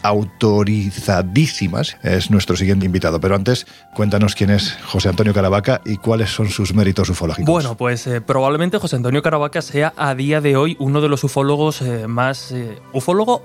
[2.03, 3.19] es nuestro siguiente invitado.
[3.19, 7.51] Pero antes, cuéntanos quién es José Antonio Caravaca y cuáles son sus méritos ufológicos.
[7.51, 11.23] Bueno, pues eh, probablemente José Antonio Caravaca sea a día de hoy uno de los
[11.23, 12.51] ufólogos eh, más...
[12.51, 13.43] Eh, ufólogo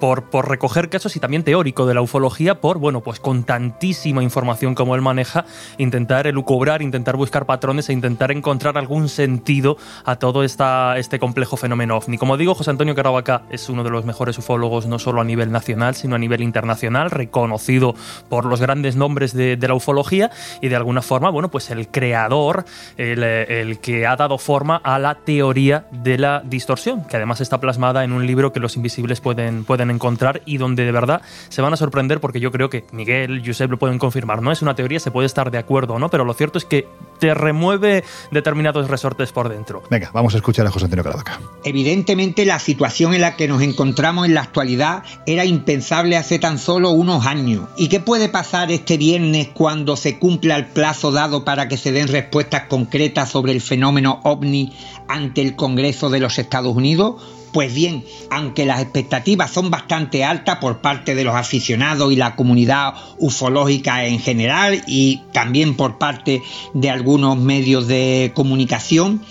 [0.00, 4.74] por, recoger casos y también teórico de la ufología, por, bueno, pues con tantísima información
[4.74, 5.44] como él maneja,
[5.78, 11.56] intentar elucubrar, intentar buscar patrones e intentar encontrar algún sentido a todo esta, este complejo
[11.56, 12.18] fenómeno ovni.
[12.18, 15.52] Como digo, José Antonio Caravaca es uno de los mejores ufólogos no solo a nivel
[15.52, 17.94] nacional, sino a nivel internacional, reconocido
[18.28, 20.30] por los grandes nombres de, la ufología
[20.60, 22.66] y de alguna forma, bueno, pues el creador,
[22.98, 28.04] el, que ha dado forma a la teoría de la distorsión, que además está plasmada
[28.04, 31.76] en un libro que los invisibles pueden encontrar y donde de verdad se van a
[31.76, 34.42] sorprender porque yo creo que Miguel, Josep lo pueden confirmar.
[34.42, 36.08] No es una teoría, se puede estar de acuerdo, ¿no?
[36.08, 39.82] Pero lo cierto es que te remueve determinados resortes por dentro.
[39.90, 41.40] Venga, vamos a escuchar a José Antonio Caravaca.
[41.64, 46.58] Evidentemente la situación en la que nos encontramos en la actualidad era impensable hace tan
[46.58, 47.68] solo unos años.
[47.76, 51.92] ¿Y qué puede pasar este viernes cuando se cumpla el plazo dado para que se
[51.92, 54.72] den respuestas concretas sobre el fenómeno ovni
[55.08, 57.22] ante el Congreso de los Estados Unidos?
[57.54, 62.34] Pues bien, aunque las expectativas son bastante altas por parte de los aficionados y la
[62.34, 66.42] comunidad ufológica en general y también por parte
[66.72, 69.22] de algunos medios de comunicación,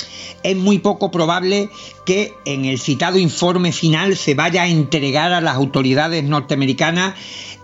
[0.44, 1.70] es muy poco probable
[2.06, 7.16] que en el citado informe final se vaya a entregar a las autoridades norteamericanas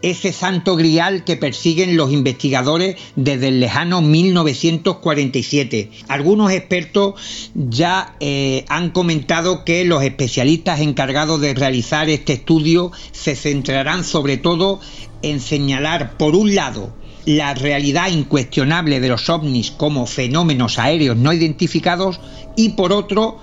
[0.01, 5.91] ese santo grial que persiguen los investigadores desde el lejano 1947.
[6.07, 13.35] Algunos expertos ya eh, han comentado que los especialistas encargados de realizar este estudio se
[13.35, 14.79] centrarán sobre todo
[15.21, 16.93] en señalar, por un lado,
[17.35, 22.19] la realidad incuestionable de los ovnis como fenómenos aéreos no identificados
[22.55, 23.37] y por otro,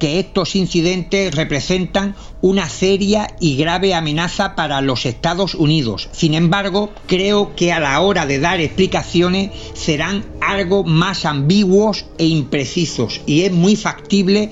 [0.00, 6.08] que estos incidentes representan una seria y grave amenaza para los Estados Unidos.
[6.12, 12.24] Sin embargo, creo que a la hora de dar explicaciones serán algo más ambiguos e
[12.24, 14.50] imprecisos y es muy factible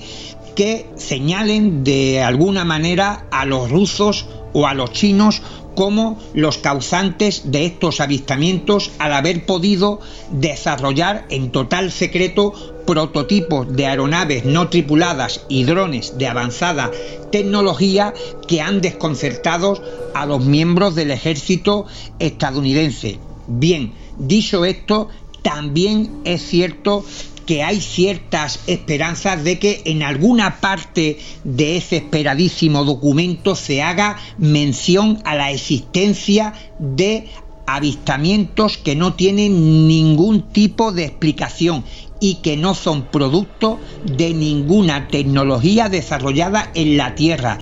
[0.55, 5.41] que señalen de alguna manera a los rusos o a los chinos
[5.75, 9.99] como los causantes de estos avistamientos al haber podido
[10.31, 12.53] desarrollar en total secreto
[12.85, 16.91] prototipos de aeronaves no tripuladas y drones de avanzada
[17.31, 18.13] tecnología
[18.47, 19.81] que han desconcertado
[20.13, 21.85] a los miembros del ejército
[22.19, 23.19] estadounidense.
[23.47, 25.09] Bien, dicho esto,
[25.41, 27.03] también es cierto
[27.45, 34.17] que hay ciertas esperanzas de que en alguna parte de ese esperadísimo documento se haga
[34.37, 37.27] mención a la existencia de
[37.67, 41.83] avistamientos que no tienen ningún tipo de explicación
[42.19, 47.59] y que no son producto de ninguna tecnología desarrollada en la Tierra.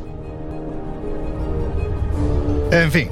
[2.71, 3.07] En fin,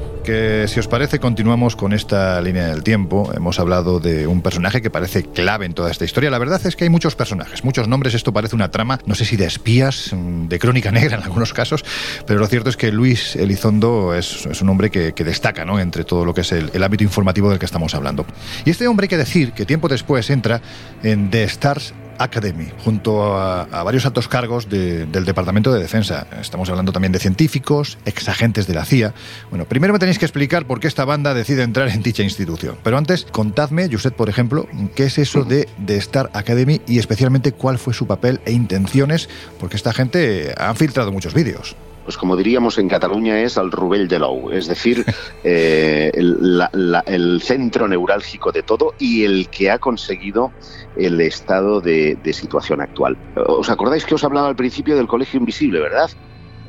[0.68, 3.32] si os parece continuamos con esta línea del tiempo.
[3.36, 6.30] Hemos hablado de un personaje que parece clave en toda esta historia.
[6.30, 8.14] La verdad es que hay muchos personajes, muchos nombres.
[8.14, 11.54] Esto parece una trama, no sé si de espías, mm, de crónica negra en algunos
[11.54, 11.84] casos,
[12.26, 15.80] pero lo cierto es que Luis Elizondo es, un hombre que, destaca ¿no?
[15.80, 18.26] entre todo lo que es el ámbito informativo del que estamos hablando.
[18.66, 20.62] Y este hombre hay que decir que tiempo después entra
[21.04, 26.28] en The Stars Academy, junto a, varios altos cargos del Departamento de Defensa.
[26.40, 29.14] Estamos hablando también de científicos, exagentes de la CIA.
[29.50, 32.78] Bueno, primero me tenéis que explicar por qué esta banda decide entrar en dicha institución.
[32.84, 37.52] Pero antes, contadme, Josep, por ejemplo, qué es eso de, de Star Academy y especialmente
[37.52, 42.36] cuál fue su papel e intenciones, porque esta gente ha filtrado muchos vídeos pues como
[42.36, 45.06] diríamos en Cataluña es al Rubel de Lou, es decir,
[45.44, 50.52] eh, el, centro neurálgico de todo y el que ha conseguido
[50.96, 53.18] el estado de, situación actual.
[53.36, 56.10] ¿Os acordáis que os hablaba al principio del Colegio Invisible, verdad?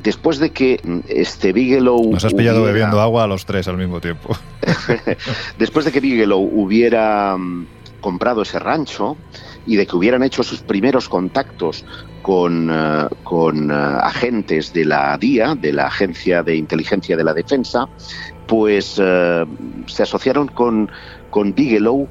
[0.02, 2.10] después de que mm, este Bigelow...
[2.10, 4.36] Nos has pillado bebiendo agua a los tres al mismo tiempo.
[5.58, 7.66] después de que Bigelow hubiera mm,
[8.00, 9.16] comprado ese rancho
[9.66, 11.84] y de que hubieran hecho sus primeros contactos
[12.22, 17.34] con, eh, con eh, agentes de la DIA, de la Agencia de Inteligencia de la
[17.34, 17.88] Defensa,
[18.46, 19.44] pues eh,
[19.86, 20.90] se asociaron con,
[21.30, 22.08] con Bigelow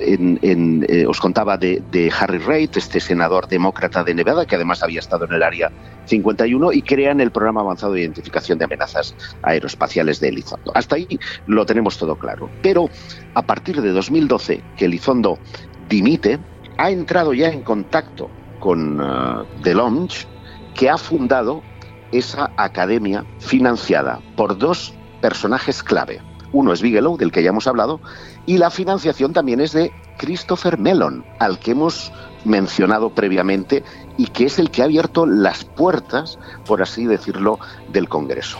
[0.00, 5.00] en, eh, os contaba de, Harry Reid, este senador demócrata de Nevada, que además había
[5.00, 5.70] estado en el área
[6.06, 10.72] 51, y crean el programa avanzado de identificación de amenazas aeroespaciales de Elizondo.
[10.74, 12.48] Hasta ahí lo tenemos todo claro.
[12.62, 12.88] Pero
[13.34, 15.38] a partir de 2012, que Elizondo
[15.88, 16.38] dimite,
[16.78, 20.26] ha entrado ya en contacto con uh, The Launch,
[20.74, 21.62] que ha fundado
[22.12, 26.22] esa academia financiada por dos personajes clave.
[26.52, 28.00] Uno es Bigelow, del que ya hemos hablado,
[28.46, 32.10] y la financiación también es de Christopher Mellon, al que hemos
[32.44, 33.84] mencionado previamente
[34.16, 37.58] y que es el que ha abierto las puertas, por así decirlo,
[37.92, 38.58] del Congreso.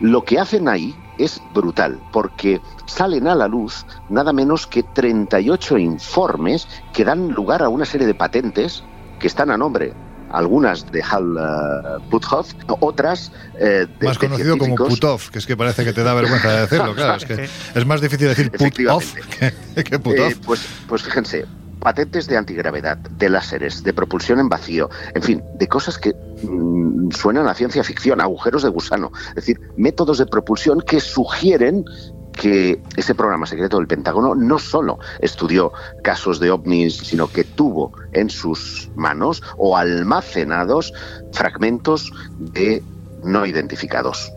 [0.00, 0.94] Lo que hacen ahí
[1.24, 7.62] es brutal, porque salen a la luz nada menos que 38 informes que dan lugar
[7.62, 8.82] a una serie de patentes
[9.18, 9.92] que están a nombre
[10.32, 15.84] algunas de Hal uh, Puthoff, otras eh, más conocido como Puthoff, que es que parece
[15.84, 19.84] que te da vergüenza de decirlo, claro, es que es más difícil decir Puthoff que,
[19.84, 20.32] que Puthoff.
[20.32, 21.46] Eh, pues, pues fíjense,
[21.80, 27.10] patentes de antigravedad, de láseres, de propulsión en vacío, en fin, de cosas que mm,
[27.10, 31.84] suenan a ciencia ficción, agujeros de gusano, es decir, métodos de propulsión que sugieren
[32.32, 35.72] que ese programa secreto del Pentágono no solo estudió
[36.02, 40.92] casos de ovnis, sino que tuvo en sus manos o almacenados
[41.32, 42.82] fragmentos de
[43.24, 44.32] no identificados.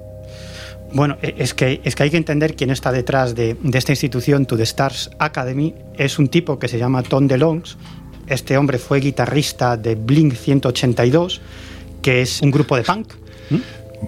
[0.93, 4.45] Bueno, e, es que, es que hay que entender quién está detrás de, esta institución,
[4.45, 5.73] To The Stars Academy.
[5.97, 7.77] Es un tipo que se llama Tom DeLongs.
[8.27, 11.41] Este hombre fue guitarrista de Blink 182,
[12.01, 13.13] que es un grupo de punk.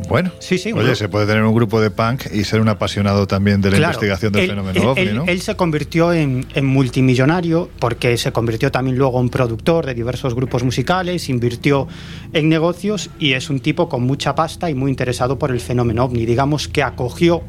[0.08, 3.28] Bueno, sí, sí, oye, se puede tener un grupo de punk y ser un apasionado
[3.28, 5.26] también de la investigación del fenómeno ovni, ¿no?
[5.26, 10.64] Él se convirtió en, multimillonario porque se convirtió también luego en productor de diversos grupos
[10.64, 11.88] musicales, invirtió
[12.34, 16.06] en negocios y es un tipo con mucha pasta y muy interesado por el fenómeno
[16.06, 16.26] ovni.
[16.26, 17.44] Digamos que acogió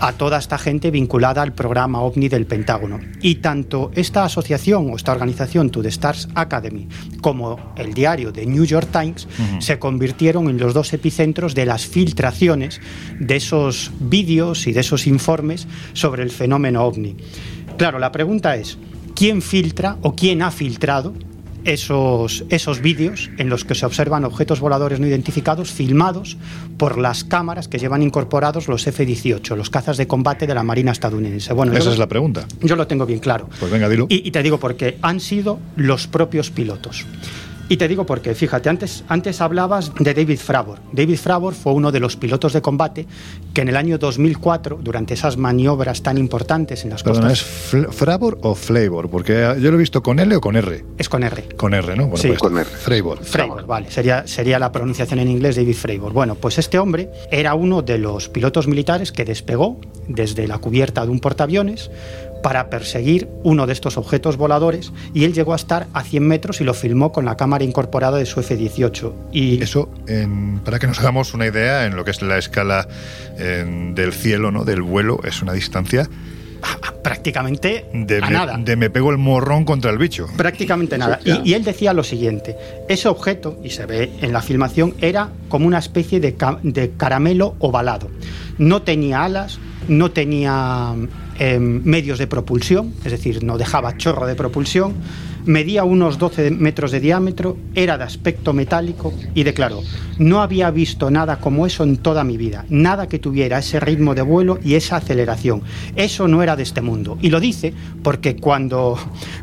[0.00, 2.98] a toda esta gente vinculada al programa OVNI del Pentágono.
[3.20, 6.88] Y tanto esta asociación o esta organización, To The Stars Academy,
[7.20, 9.28] como el diario The New York Times,
[9.58, 12.80] se convirtieron en los dos epicentros de las filtraciones
[13.18, 17.16] de esos vídeos y de esos informes sobre el fenómeno OVNI.
[17.76, 18.78] Claro, la pregunta es,
[19.14, 21.14] ¿quién filtra o quién ha filtrado
[21.64, 26.36] esos, esos vídeos en los que se observan objetos voladores no identificados filmados
[26.76, 30.92] por las cámaras que llevan incorporados los F-18, los cazas de combate de la Marina
[30.92, 31.52] estadounidense.
[31.52, 32.46] Bueno, Esa es la pregunta.
[32.62, 33.48] Yo lo tengo bien claro.
[33.58, 34.06] Pues venga, dilo.
[34.08, 37.04] Y, y te digo porque han sido los propios pilotos.
[37.70, 40.80] Y te digo porque, fíjate, antes, antes hablabas de David Fravor.
[40.90, 43.06] David Fravor fue uno de los pilotos de combate
[43.54, 48.38] que en el año 2004, durante esas maniobras tan importantes en las Perdona, ¿es Fravor
[48.42, 49.08] o Flavor?
[49.08, 50.84] Porque yo lo he visto con L o con R.
[50.98, 51.44] Es con R.
[51.56, 52.08] Con R, ¿no?
[52.08, 52.68] Bueno, sí, pues con R.
[52.68, 53.22] Fravor.
[53.22, 53.88] Fravor, vale.
[53.88, 56.12] Sería, sería la pronunciación en inglés David Fravor.
[56.12, 59.78] Bueno, pues este hombre era uno de los pilotos militares que despegó
[60.10, 61.90] desde la cubierta de un portaaviones
[62.42, 66.60] para perseguir uno de estos objetos voladores y él llegó a estar a 100 metros
[66.60, 69.12] y lo filmó con la cámara incorporada de su F-18.
[69.32, 69.88] Y eso,
[70.64, 72.88] para que nos hagamos una idea, en lo que es la escala
[73.36, 74.64] del cielo, ¿no?
[74.64, 76.08] del vuelo, es una distancia
[77.02, 78.58] prácticamente de nada.
[78.58, 80.28] De me pego el morrón contra el bicho.
[80.36, 81.20] Prácticamente nada.
[81.24, 82.56] Y, él decía lo siguiente,
[82.88, 87.54] ese objeto, y se ve en la filmación, era como una especie de, de caramelo
[87.58, 88.10] ovalado.
[88.58, 89.58] No tenía alas,
[89.90, 90.94] no tenía
[91.38, 94.94] em, medios de propulsión, es decir, no dejaba chorro de propulsión,
[95.50, 99.82] medía unos 12 metros de diámetro, era de aspecto metálico y declaró,
[100.18, 104.14] no había visto nada como eso en toda mi vida, nada que tuviera ese ritmo
[104.14, 105.62] de vuelo y esa aceleración.
[105.96, 107.18] Eso no era de este mundo.
[107.20, 108.96] Y lo dice porque cuando,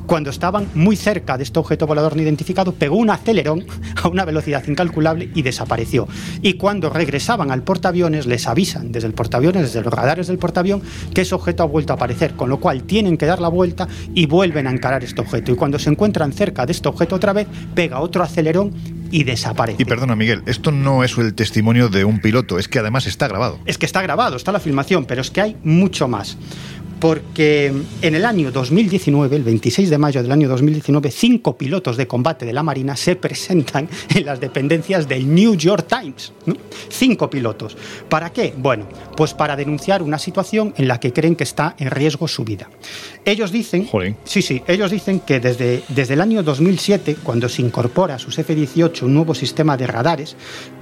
[0.05, 3.65] cuando estaban muy cerca de este objeto volador no identificado, pegó un acelerón
[4.01, 6.07] a una velocidad incalculable y desapareció.
[6.41, 10.81] Y cuando regresaban al portaaviones, les avisan desde el portaaviones, desde los radares del portaavión,
[11.13, 13.89] que ese objeto ha vuelto a aparecer, con lo cual tienen que dar la vuelta
[14.13, 15.51] y vuelven a encarar este objeto.
[15.51, 18.71] Y cuando se encuentran cerca de este objeto otra vez, pega otro acelerón
[19.09, 19.81] y desaparece.
[19.81, 23.27] Y perdona, Miguel, esto no es el testimonio de un piloto, es que además está
[23.27, 23.57] grabado.
[23.65, 26.37] Es que está grabado, está la filmación, pero es que hay mucho más.
[26.99, 32.07] Porque en el año 2019, el 26 de mayo del año 2019, cinco pilotos de
[32.07, 36.33] combate de la Marina se presentan en las dependencias del New York Times.
[36.89, 37.77] Cinco pilotos.
[38.09, 38.53] ¿Para qué?
[38.57, 42.43] Bueno, pues para denunciar una situación en la que creen que está en riesgo su
[42.43, 42.69] vida.
[43.25, 43.87] Ellos dicen,
[44.23, 48.39] sí, sí, ellos dicen que desde, desde el año 2007, cuando se incorpora a sus
[48.39, 50.35] F-18 un nuevo sistema de radares,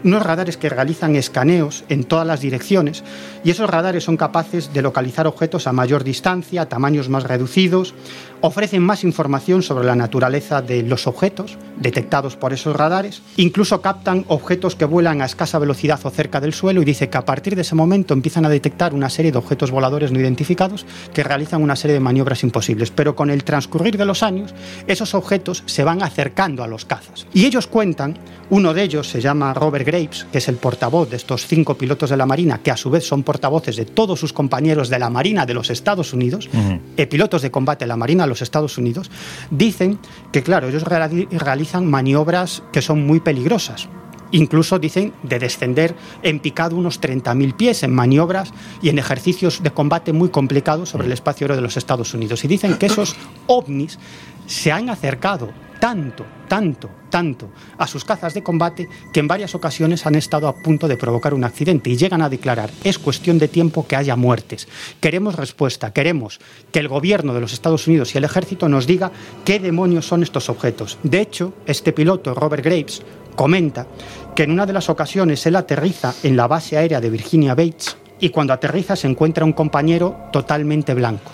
[0.03, 3.03] unos radares que realizan escaneos en todas las direcciones,
[3.43, 7.93] y esos radares son capaces de localizar objetos a mayor distancia, tamaños más reducidos,
[8.41, 14.25] ofrecen más información sobre la naturaleza de los objetos detectados por esos radares, incluso captan
[14.27, 17.55] objetos que vuelan a escasa velocidad o cerca del suelo y dice que a partir
[17.55, 21.61] de ese momento empiezan a detectar una serie de objetos voladores no identificados que realizan
[21.61, 22.91] una serie de maniobras imposibles.
[22.91, 24.53] Pero con el transcurrir de los años,
[24.87, 27.27] esos objetos se van acercando a los cazas.
[27.33, 28.17] Y ellos cuentan,
[28.49, 32.09] uno de ellos se llama Robert Graves, que es el portavoz de estos cinco pilotos
[32.09, 35.09] de la Marina, que a su vez son portavoces de todos sus compañeros de la
[35.09, 36.49] Marina de los Estados Unidos,
[36.97, 39.09] eh, pilotos de combate de la Marina de los Estados Unidos,
[39.49, 39.99] dicen
[40.31, 43.87] que, claro, ellos realizan maniobras que son muy peligrosas.
[44.31, 48.51] Incluso dicen de descender en picado unos 30.000 pies en maniobras
[48.81, 52.43] y en ejercicios de combate muy complicados sobre el espacio aéreo de los Estados Unidos.
[52.43, 53.15] Y dicen que esos
[53.47, 53.99] ovnis
[54.47, 55.49] se han acercado
[55.79, 60.55] tanto, tanto, tanto a sus cazas de combate que en varias ocasiones han estado a
[60.55, 64.15] punto de provocar un accidente y llegan a declarar es cuestión de tiempo que haya
[64.15, 64.67] muertes.
[64.99, 66.39] Queremos respuesta, queremos
[66.71, 69.11] que el gobierno de los Estados Unidos y el ejército nos diga
[69.43, 70.97] qué demonios son estos objetos.
[71.03, 73.03] De hecho, este piloto, Robert Graves,
[73.35, 73.87] comenta
[74.35, 77.97] que en una de las ocasiones él aterriza en la base aérea de Virginia Bates
[78.19, 81.31] y cuando aterriza se encuentra un compañero totalmente blanco,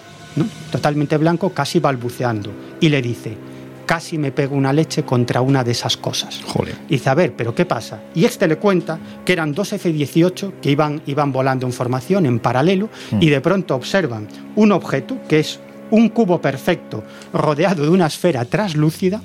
[0.71, 3.37] totalmente blanco, casi balbuceando, y le dice,
[3.85, 6.41] casi me pego una leche contra una de esas cosas.
[6.87, 8.01] Y dice, a ver, ¿pero qué pasa?
[8.15, 12.39] Y este le cuenta que eran dos F-18 que iban, iban volando en formación, en
[12.39, 12.89] paralelo,
[13.19, 15.59] y de pronto observan un objeto que es
[15.91, 19.21] un cubo perfecto rodeado de una esfera traslúcida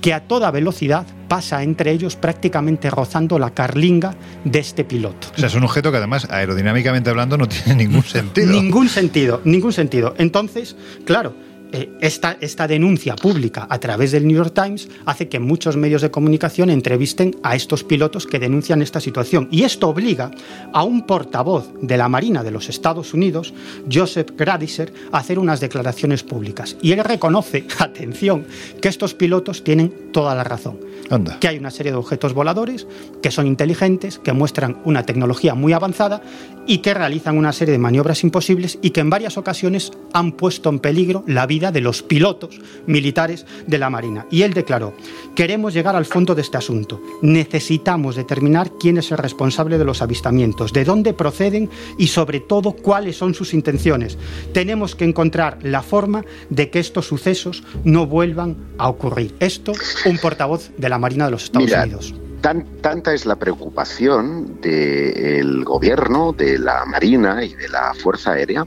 [0.00, 5.28] que a toda velocidad pasa entre ellos prácticamente rozando la carlinga de este piloto.
[5.34, 8.50] O sea, es un objeto que además aerodinámicamente hablando no tiene ningún sentido.
[8.50, 10.14] ningún sentido, ningún sentido.
[10.18, 11.34] Entonces, claro,
[11.72, 16.02] eh, esta, esta, denuncia pública a través del New York Times hace que muchos medios
[16.02, 19.48] de comunicación entrevisten a estos pilotos que denuncian esta situación.
[19.50, 20.30] Y esto obliga
[20.72, 23.54] a un portavoz de la Marina de los Estados Unidos,
[23.90, 26.76] Joseph Gradiser, a hacer unas declaraciones públicas.
[26.82, 28.46] Y él reconoce, atención,
[28.80, 30.78] que estos pilotos tienen toda la razón.
[31.40, 32.86] Que hay una serie de objetos voladores
[33.20, 36.22] que son inteligentes, que muestran una tecnología muy avanzada
[36.66, 40.68] y que realizan una serie de maniobras imposibles y que en varias ocasiones han puesto
[40.68, 44.26] en peligro la vida de los pilotos militares de la Marina.
[44.30, 44.94] Y él declaró,
[45.34, 47.00] queremos llegar al fondo de este asunto.
[47.20, 52.72] Necesitamos determinar quién es el responsable de los avistamientos, de dónde proceden y sobre todo
[52.72, 54.16] cuáles son sus intenciones.
[54.54, 59.34] Tenemos que encontrar la forma de que estos sucesos no vuelvan a ocurrir.
[59.40, 59.72] Esto,
[60.06, 62.14] un portavoz de la Marina de los Estados Unidos.
[62.40, 68.66] tanta es la preocupación del gobierno, de la Marina y de la Fuerza Aérea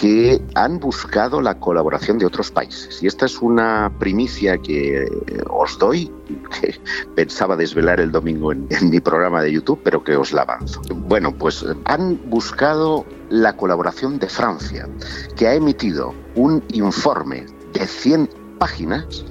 [0.00, 3.02] que han buscado la colaboración de otros países.
[3.02, 5.10] Y esta es una primicia que eh,
[5.50, 6.10] os doy,
[6.62, 6.74] que
[7.14, 10.80] pensaba desvelar el domingo en, mi programa de YouTube, pero que os la avanzo.
[10.94, 14.88] Bueno, pues han buscado la colaboración de Francia,
[15.36, 17.44] que ha emitido un informe
[17.74, 19.26] de 100 páginas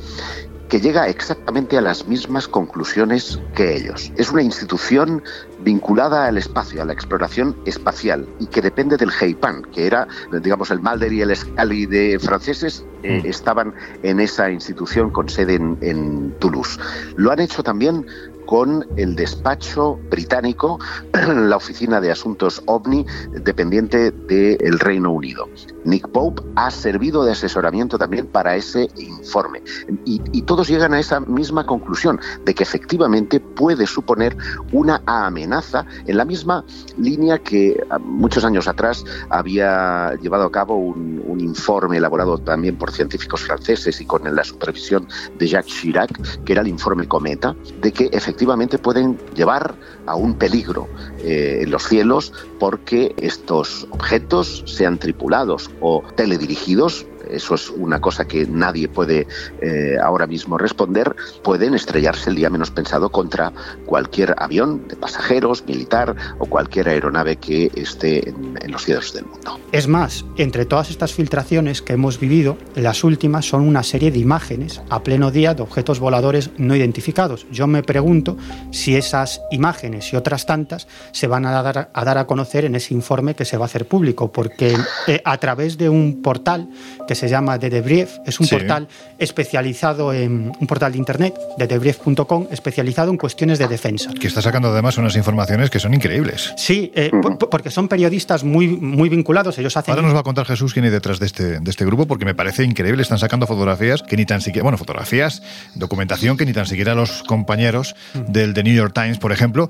[0.69, 4.11] que llega exactamente a las mismas conclusiones que ellos.
[4.17, 5.23] Es una institución
[5.61, 10.69] vinculada al espacio, a la exploración espacial, y que depende del GEIPAN, que era, digamos,
[10.69, 13.27] el Malder y el Scali de franceses, eh, mm.
[13.27, 16.79] estaban en esa institución con sede en, en Toulouse.
[17.15, 18.05] Lo han hecho también
[18.49, 20.79] con el despacho británico,
[21.13, 23.05] la Oficina de Asuntos OVNI,
[23.43, 25.47] dependiente del Reino Unido.
[25.85, 29.61] Nick Pope ha servido de asesoramiento también para ese informe.
[30.03, 34.35] Y, todos llegan a esa misma conclusión, de que efectivamente puede suponer
[34.71, 36.65] una amenaza en la misma
[36.97, 42.77] línea que ah, muchos años atrás había llevado a cabo un, un informe elaborado también
[42.77, 47.55] por científicos franceses y con la supervisión de Jacques Chirac, que era el informe Cometa,
[47.79, 49.75] de que efectivamente efectivamente pueden llevar
[50.05, 50.87] a un peligro
[51.21, 58.25] eh, en los cielos porque estos objetos, sean tripulados o teledirigidos, eso es una cosa
[58.25, 59.27] que nadie puede
[59.61, 63.51] eh, ahora mismo responder, pueden estrellarse el día menos pensado contra
[63.85, 69.59] cualquier avión de pasajeros, militar o cualquier aeronave que esté en, los cielos del mundo.
[69.71, 74.19] Es más, entre todas estas filtraciones que hemos vivido, las últimas son una serie de
[74.19, 77.47] imágenes a pleno día de objetos voladores no identificados.
[77.51, 78.37] Yo me pregunto
[78.71, 82.75] si esas imágenes y otras tantas se van a dar a, dar a conocer en
[82.75, 84.75] ese informe que se va a hacer público, porque
[85.07, 86.69] eh, a través de un portal
[87.09, 88.53] que se llama The Debrief, es un Sí.
[88.55, 88.87] portal
[89.17, 94.11] especializado en un portal de internet, debrief.com, especializado en cuestiones de defensa.
[94.13, 96.53] Que está sacando además unas informaciones que son increíbles.
[96.55, 99.91] Sí, eh, po- po- porque son periodistas muy, muy vinculados, ellos hacen...
[99.91, 102.25] Ahora nos va a contar Jesús quién hay detrás de este, de este grupo, porque
[102.25, 103.01] me parece increíble.
[103.01, 105.41] Están sacando fotografías que ni tan siquiera, bueno, fotografías,
[105.73, 107.95] documentación que ni tan siquiera los compañeros
[108.27, 109.67] del The New York Times, por ejemplo,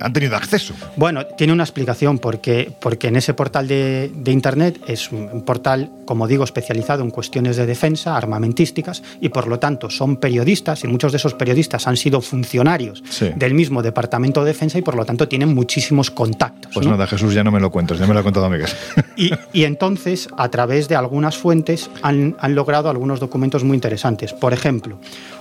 [0.00, 0.74] han tenido acceso.
[0.96, 5.42] Bueno, tiene una explicación porque, porque en ese portal de, de Internet es un un
[5.44, 10.84] portal, como digo, especializado en cuestiones de defensa, armamentísticas, y por lo tanto son periodistas,
[10.84, 13.30] y muchos de esos periodistas han sido funcionarios Sí.
[13.36, 16.72] del mismo Departamento de Defensa y por lo tanto tienen muchísimos contactos.
[16.74, 16.92] Pues ¿no?
[16.92, 18.68] nada, Jesús, ya no me lo cuentas, ya me lo ha contado Miguel.
[19.16, 24.32] Y, y entonces, a través de algunas fuentes, han, han logrado algunos documentos muy interesantes.
[24.32, 24.98] Por ejemplo,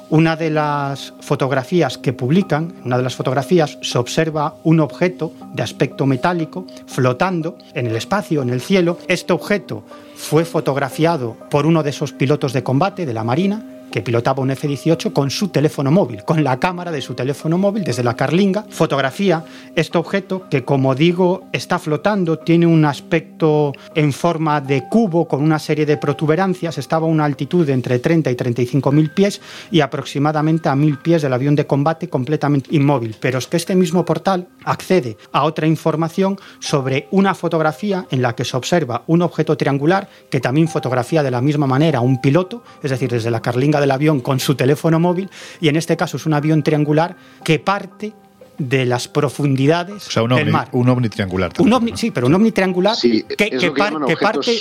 [0.09, 5.63] una de las fotografías que publican, una de las fotografías, se observa un objeto de
[5.63, 8.97] aspecto metálico flotando en el espacio, en el cielo.
[9.07, 9.83] Este objeto
[10.21, 14.51] fue fotografiado por uno de esos pilotos de combate de la Marina que pilotaba un
[14.51, 18.65] F-18 con su teléfono móvil, con la cámara de su teléfono móvil desde la carlinga,
[18.69, 25.27] fotografía este objeto que, como digo, está flotando, tiene un aspecto en forma de cubo
[25.27, 29.11] con una serie de protuberancias, estaba a una altitud de entre 30 y 35 mil
[29.11, 33.15] pies y aproximadamente a mil pies del avión de combate completamente inmóvil.
[33.19, 38.35] Pero es que este mismo portal accede a otra información sobre una fotografía en la
[38.35, 42.63] que se observa un objeto triangular que también fotografía de la misma manera un piloto,
[42.81, 45.29] es decir, desde la carlinga del avión con su teléfono móvil,
[45.59, 48.13] y en este caso es un avión triangular que parte
[48.57, 50.69] de las profundidades O sea, un del ovni, mar.
[50.71, 51.51] un ovni triangular.
[51.59, 54.55] Un ovni, sí, pero un ovni triangular Sí, que, par- parte,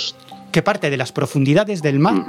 [0.51, 2.25] que parte de las profundidades del mar,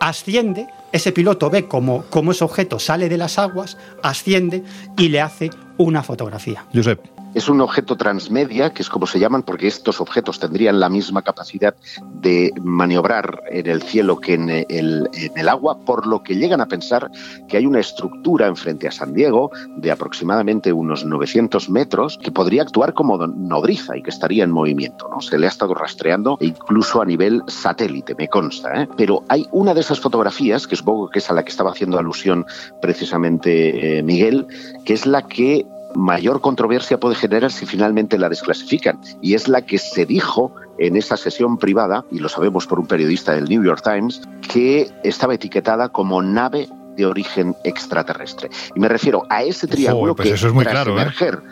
[0.00, 4.62] asciende, ese piloto ve cómo, cómo ese objeto sale de las aguas, asciende
[4.96, 6.64] y le hace una fotografía.
[6.72, 7.00] Josep.
[7.34, 11.22] Es un objeto transmedia, que es como se llaman, porque estos objetos tendrían la misma
[11.22, 11.74] capacidad
[12.14, 16.60] de maniobrar en el cielo que en el, en el agua, por lo que llegan
[16.60, 17.10] a pensar
[17.48, 22.62] que hay una estructura enfrente a San Diego de aproximadamente unos 900 metros que podría
[22.62, 25.08] actuar como nodriza y que estaría en movimiento.
[25.08, 25.20] ¿no?
[25.20, 28.82] Se le ha estado rastreando incluso a nivel satélite, me consta.
[28.82, 28.88] ¿eh?
[28.96, 31.98] Pero hay una de esas fotografías, que supongo que es a la que estaba haciendo
[31.98, 32.46] alusión
[32.80, 34.46] precisamente eh, Miguel,
[34.84, 39.00] que es la que mayor controversia puede generar si finalmente la desclasifican.
[39.20, 42.86] Y es la que se dijo en esa sesión privada, y lo sabemos por un
[42.86, 44.22] periodista del New York Times,
[44.52, 48.50] que estaba etiquetada como nave de origen extraterrestre.
[48.74, 51.02] Y me refiero a ese triángulo pues que eso es muy tras, claro, ¿eh?
[51.02, 51.42] emerger,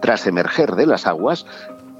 [0.00, 1.46] tras emerger de las aguas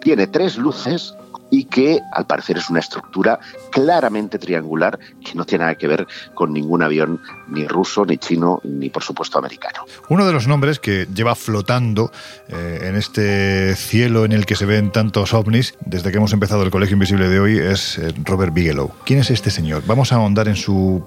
[0.00, 1.14] tiene tres luces
[1.56, 3.40] y que al parecer es una estructura
[3.70, 8.60] claramente triangular que no tiene nada que ver con ningún avión ni ruso, ni chino,
[8.62, 9.86] ni por supuesto americano.
[10.10, 12.12] Uno de los nombres que lleva flotando
[12.48, 16.62] eh, en este cielo en el que se ven tantos ovnis desde que hemos empezado
[16.62, 18.92] el Colegio Invisible de hoy es eh, Robert Bigelow.
[19.06, 19.82] ¿Quién es este señor?
[19.86, 21.06] Vamos a ahondar en su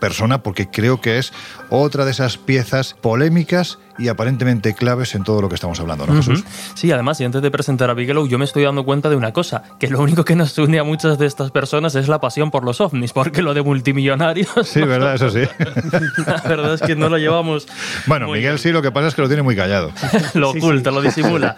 [0.00, 1.32] persona porque creo que es
[1.68, 6.14] otra de esas piezas polémicas y aparentemente claves en todo lo que estamos hablando, ¿no,
[6.16, 6.42] Jesús?
[6.74, 9.32] Sí, además, y antes de presentar a Bigelow, yo me estoy dando cuenta de una
[9.32, 12.50] cosa, que lo único que nos une a muchas de estas personas es la pasión
[12.50, 14.48] por los ovnis, porque lo de multimillonarios...
[14.64, 15.40] Sí, verdad, eso sí.
[16.26, 17.68] La verdad es que no lo llevamos...
[18.06, 19.92] Bueno, Miguel sí, lo que pasa es que lo tiene muy callado.
[20.34, 21.56] lo oculta, lo disimula.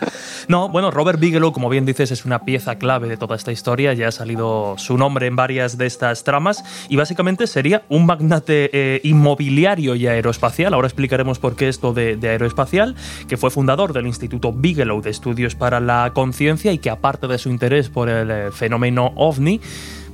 [0.49, 3.93] No, bueno, Robert Bigelow, como bien dices, es una pieza clave de toda esta historia.
[3.95, 8.71] Ya ha salido su nombre en varias de estas tramas y básicamente sería un magnate
[8.73, 10.73] eh, inmobiliario y aeroespacial.
[10.73, 12.97] Ahora explicaremos por qué esto de, de aeroespacial,
[13.29, 17.37] que fue fundador del Instituto Bigelow de Estudios para la Conciencia y que aparte de
[17.37, 19.61] su interés por el eh, fenómeno ovni,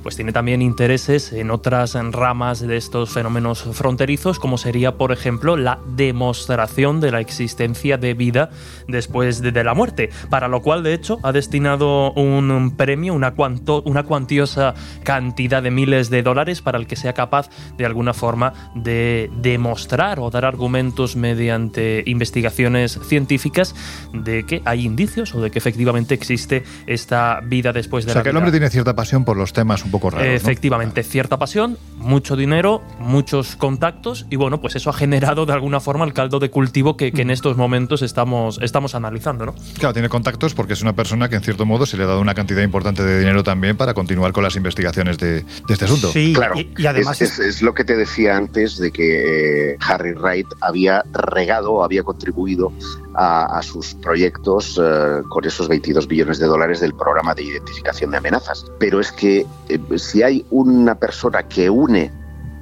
[0.03, 5.57] pues tiene también intereses en otras ramas de estos fenómenos fronterizos, como sería, por ejemplo,
[5.57, 8.49] la demostración de la existencia de vida
[8.87, 13.31] después de, de la muerte, para lo cual, de hecho, ha destinado un premio, una,
[13.31, 14.73] cuanto, una cuantiosa
[15.03, 20.19] cantidad de miles de dólares para el que sea capaz, de alguna forma, de demostrar
[20.19, 23.75] o dar argumentos mediante investigaciones científicas
[24.13, 28.19] de que hay indicios o de que efectivamente existe esta vida después de O sea,
[28.19, 30.23] la que el hombre tiene cierta pasión por los temas un poco raro.
[30.23, 35.79] Efectivamente, cierta pasión, mucho dinero, muchos contactos y bueno, pues eso ha generado de alguna
[35.79, 39.55] forma el caldo de cultivo que, en estos momentos estamos, estamos analizando, ¿no?
[39.77, 42.21] Claro, tiene contactos porque es una persona que en cierto modo se le ha dado
[42.21, 46.11] una cantidad importante de dinero también para continuar con las investigaciones de, este asunto.
[46.11, 46.55] Sí, claro.
[46.59, 51.83] Y, además es, lo que te decía antes de que eh, Harry Wright había regado,
[51.83, 52.71] había contribuido
[53.15, 58.17] a, sus proyectos eh, con esos 22 billones de dólares del programa de identificación de
[58.17, 58.65] amenazas.
[58.79, 62.11] Pero es que eh, si hay una persona que une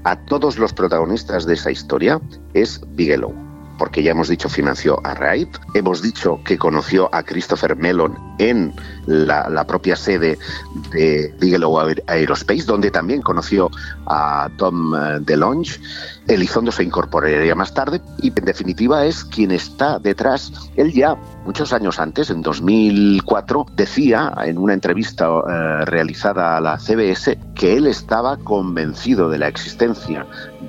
[0.04, 2.22] a todos los protagonistas de esa historia,
[2.54, 3.48] es Bigelow
[3.78, 8.74] porque ya hemos dicho financió a Wright, hemos dicho que conoció a Christopher Mellon en
[9.08, 10.38] la, propia sede
[10.92, 13.72] de Bigelow Aerospace, donde también conoció
[14.06, 15.80] a Tom eh, DeLonge.
[16.28, 20.52] Elizondo se incorporaría más tarde y en definitiva es quien está detrás.
[20.76, 26.78] Él ya muchos años antes, en 2004, decía en una entrevista eh, realizada a la
[26.78, 30.26] CBS que él estaba convencido de la existencia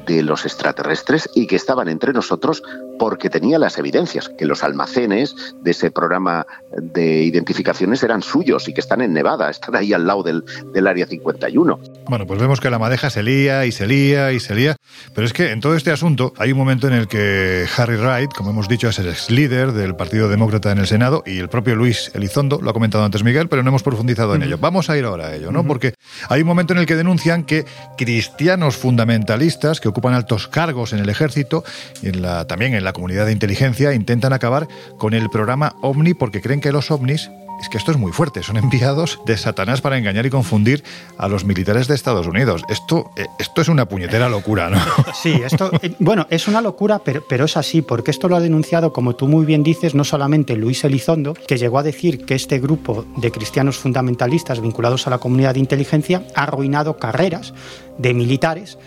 [0.06, 2.62] de los extraterrestres y que estaban entre nosotros
[2.98, 8.74] porque tenía las evidencias, que los almacenes de ese programa de identificaciones eran suyos y
[8.74, 11.80] que están en Nevada, están ahí al lado del, del Área 51.
[12.08, 14.76] Bueno, pues vemos que la madeja se lía y se lía y se lía,
[15.14, 18.32] pero es que en todo este asunto hay un momento en el que Harry Wright,
[18.32, 21.48] como hemos dicho, es el ex líder del Partido Demócrata en el Senado y el
[21.48, 24.58] propio Luis Elizondo, lo ha comentado antes Miguel, pero no hemos profundizado en ello.
[24.58, 25.66] Vamos a ir ahora a ello, ¿no?
[25.66, 25.94] Porque
[26.28, 27.64] hay un momento en el que denuncian que
[27.96, 31.64] cristianos fundamentalistas que ocupan altos cargos en el ejército
[32.02, 34.68] y en la, también en la comunidad de inteligencia intentan acabar
[34.98, 37.30] con el programa OVNI porque creen que los ovnis
[37.60, 40.84] es que esto es muy fuerte, son enviados de Satanás para engañar y confundir
[41.16, 42.62] a los militares de Estados Unidos.
[42.68, 44.78] Esto, eh, esto es una puñetera locura, ¿no?
[45.14, 48.40] Sí, esto, eh, bueno, es una locura, pero, pero es así, porque esto lo ha
[48.40, 52.34] denunciado, como tú muy bien dices, no solamente Luis Elizondo, que llegó a decir que
[52.34, 57.52] este grupo de cristianos fundamentalistas vinculados a la comunidad de inteligencia ha arruinado carreras
[57.98, 58.78] de militares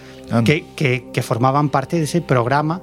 [0.45, 0.65] que,
[1.11, 2.82] que, formaban parte de ese programa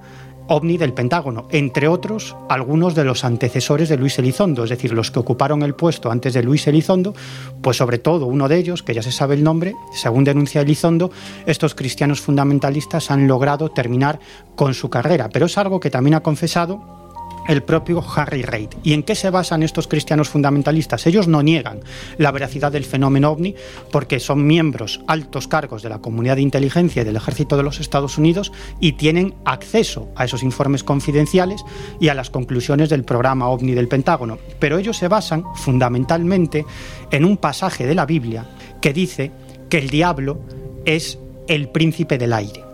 [0.48, 5.10] ovni del Pentágono, entre otros algunos de los antecesores de Luis Elizondo, es decir, los
[5.10, 7.14] que ocuparon el puesto antes de Luis Elizondo,
[7.62, 11.10] pues sobre todo uno de ellos, que ya se sabe el nombre, según denuncia Elizondo,
[11.46, 14.18] estos cristianos fundamentalistas han logrado terminar
[14.56, 17.07] con su carrera, pero es algo que también ha confesado
[17.48, 18.68] el propio Harry Reid.
[18.84, 21.06] ¿Y en qué se basan estos cristianos fundamentalistas?
[21.06, 21.80] Ellos no niegan
[22.18, 23.56] la veracidad del fenómeno ovni
[23.90, 27.80] porque son miembros altos cargos de la comunidad de inteligencia y del ejército de los
[27.80, 31.64] Estados Unidos y tienen acceso a esos informes confidenciales
[31.98, 34.38] y a las conclusiones del programa ovni del Pentágono.
[34.60, 36.66] Pero ellos se basan fundamentalmente
[37.10, 38.46] en un pasaje de la Biblia
[38.82, 39.32] que dice
[39.70, 40.40] que el diablo
[40.84, 41.18] es
[41.48, 42.67] el príncipe del aire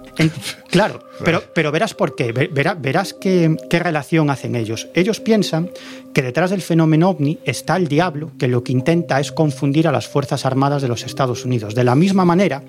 [0.70, 4.88] claro, pero, pero verás por qué, verás qué, qué relación hacen ellos.
[4.94, 5.70] Ellos piensan
[6.12, 9.92] que detrás del fenómeno ovni está el diablo, que lo que intenta es confundir a
[9.92, 11.74] las Fuerzas Armadas de los Estados Unidos.
[11.74, 12.62] De la misma manera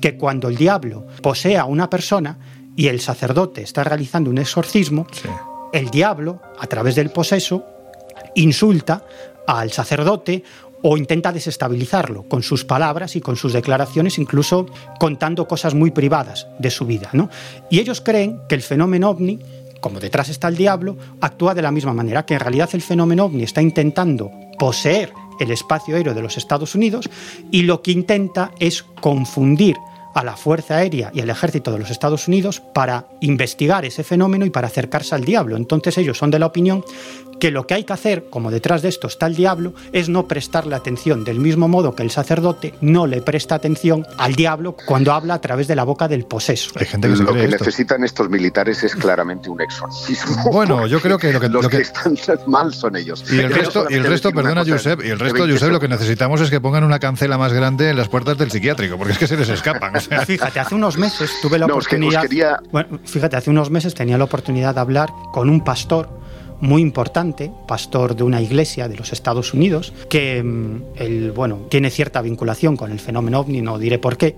[0.00, 2.38] que cuando el diablo posee a una persona
[2.76, 5.06] y el sacerdote está realizando un exorcismo,
[5.72, 7.64] el diablo, a través del poseso,
[8.34, 9.04] insulta
[9.46, 10.44] al sacerdote
[10.82, 14.66] o intenta desestabilizarlo con sus palabras y con sus declaraciones, incluso
[14.98, 17.08] contando cosas muy privadas de su vida.
[17.12, 17.30] ¿no?
[17.70, 19.38] Y ellos creen que el fenómeno ovni,
[19.80, 23.24] como detrás está el diablo, actúa de la misma manera, que en realidad el fenómeno
[23.24, 27.08] ovni está intentando poseer el espacio aéreo de los Estados Unidos
[27.50, 29.76] y lo que intenta es confundir
[30.14, 34.44] a la Fuerza Aérea y al Ejército de los Estados Unidos para investigar ese fenómeno
[34.44, 35.56] y para acercarse al diablo.
[35.56, 36.84] Entonces ellos son de la opinión
[37.42, 40.28] que lo que hay que hacer, como detrás de esto está el diablo, es no
[40.28, 45.12] prestarle atención, del mismo modo que el sacerdote no le presta atención al diablo cuando
[45.12, 46.70] habla a través de la boca del poseso.
[46.76, 50.52] Hay gente que lo que necesitan estos militares es claramente un exorcismo.
[50.52, 52.14] Bueno, yo creo que lo que, lo que, están
[52.46, 53.24] mal son ellos.
[53.28, 56.40] Y el resto, y el resto perdona, Josep, y el resto, Josep, lo que necesitamos
[56.42, 59.26] es que pongan una cancela más grande en las puertas del psiquiátrico, porque es que
[59.26, 59.92] se les escapan.
[60.26, 62.24] Fíjate, hace unos meses tuve la oportunidad.
[62.70, 66.22] Bueno, fíjate, hace unos meses tenía la oportunidad de hablar con un pastor
[66.60, 71.90] muy importante, pastor de una iglesia de los Estados Unidos, que mm, él, bueno, tiene
[71.90, 74.36] cierta vinculación con el fenómeno ovni, no diré por qué,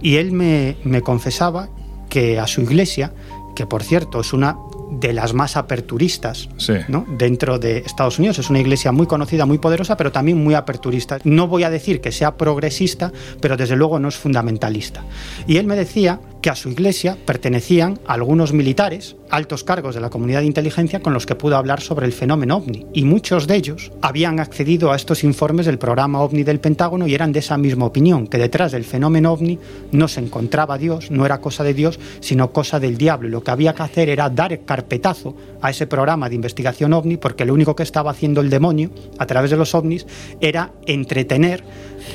[0.00, 1.68] y él me, me confesaba
[2.08, 3.12] que a su iglesia,
[3.54, 4.56] que por cierto es una
[4.90, 6.48] de las más aperturistas
[6.88, 7.06] ¿no?
[7.08, 8.38] dentro de Estados Unidos.
[8.38, 11.18] Es una iglesia muy conocida, muy poderosa, pero también muy aperturista.
[11.24, 15.04] No voy a decir que sea progresista, pero desde luego no es fundamentalista.
[15.46, 20.10] Y él me decía que a su iglesia pertenecían algunos militares altos cargos de la
[20.10, 22.86] comunidad de inteligencia con los que pudo hablar sobre el fenómeno ovni.
[22.92, 27.14] Y muchos de ellos habían accedido a estos informes del programa ovni del Pentágono y
[27.14, 29.58] eran de esa misma opinión, que detrás del fenómeno ovni
[29.92, 33.28] no se encontraba Dios, no era cosa de Dios, sino cosa del diablo.
[33.28, 37.16] Y lo que había que hacer era dar carpetazo a ese programa de investigación ovni,
[37.16, 40.06] porque lo único que estaba haciendo el demonio a través de los ovnis
[40.40, 41.64] era entretener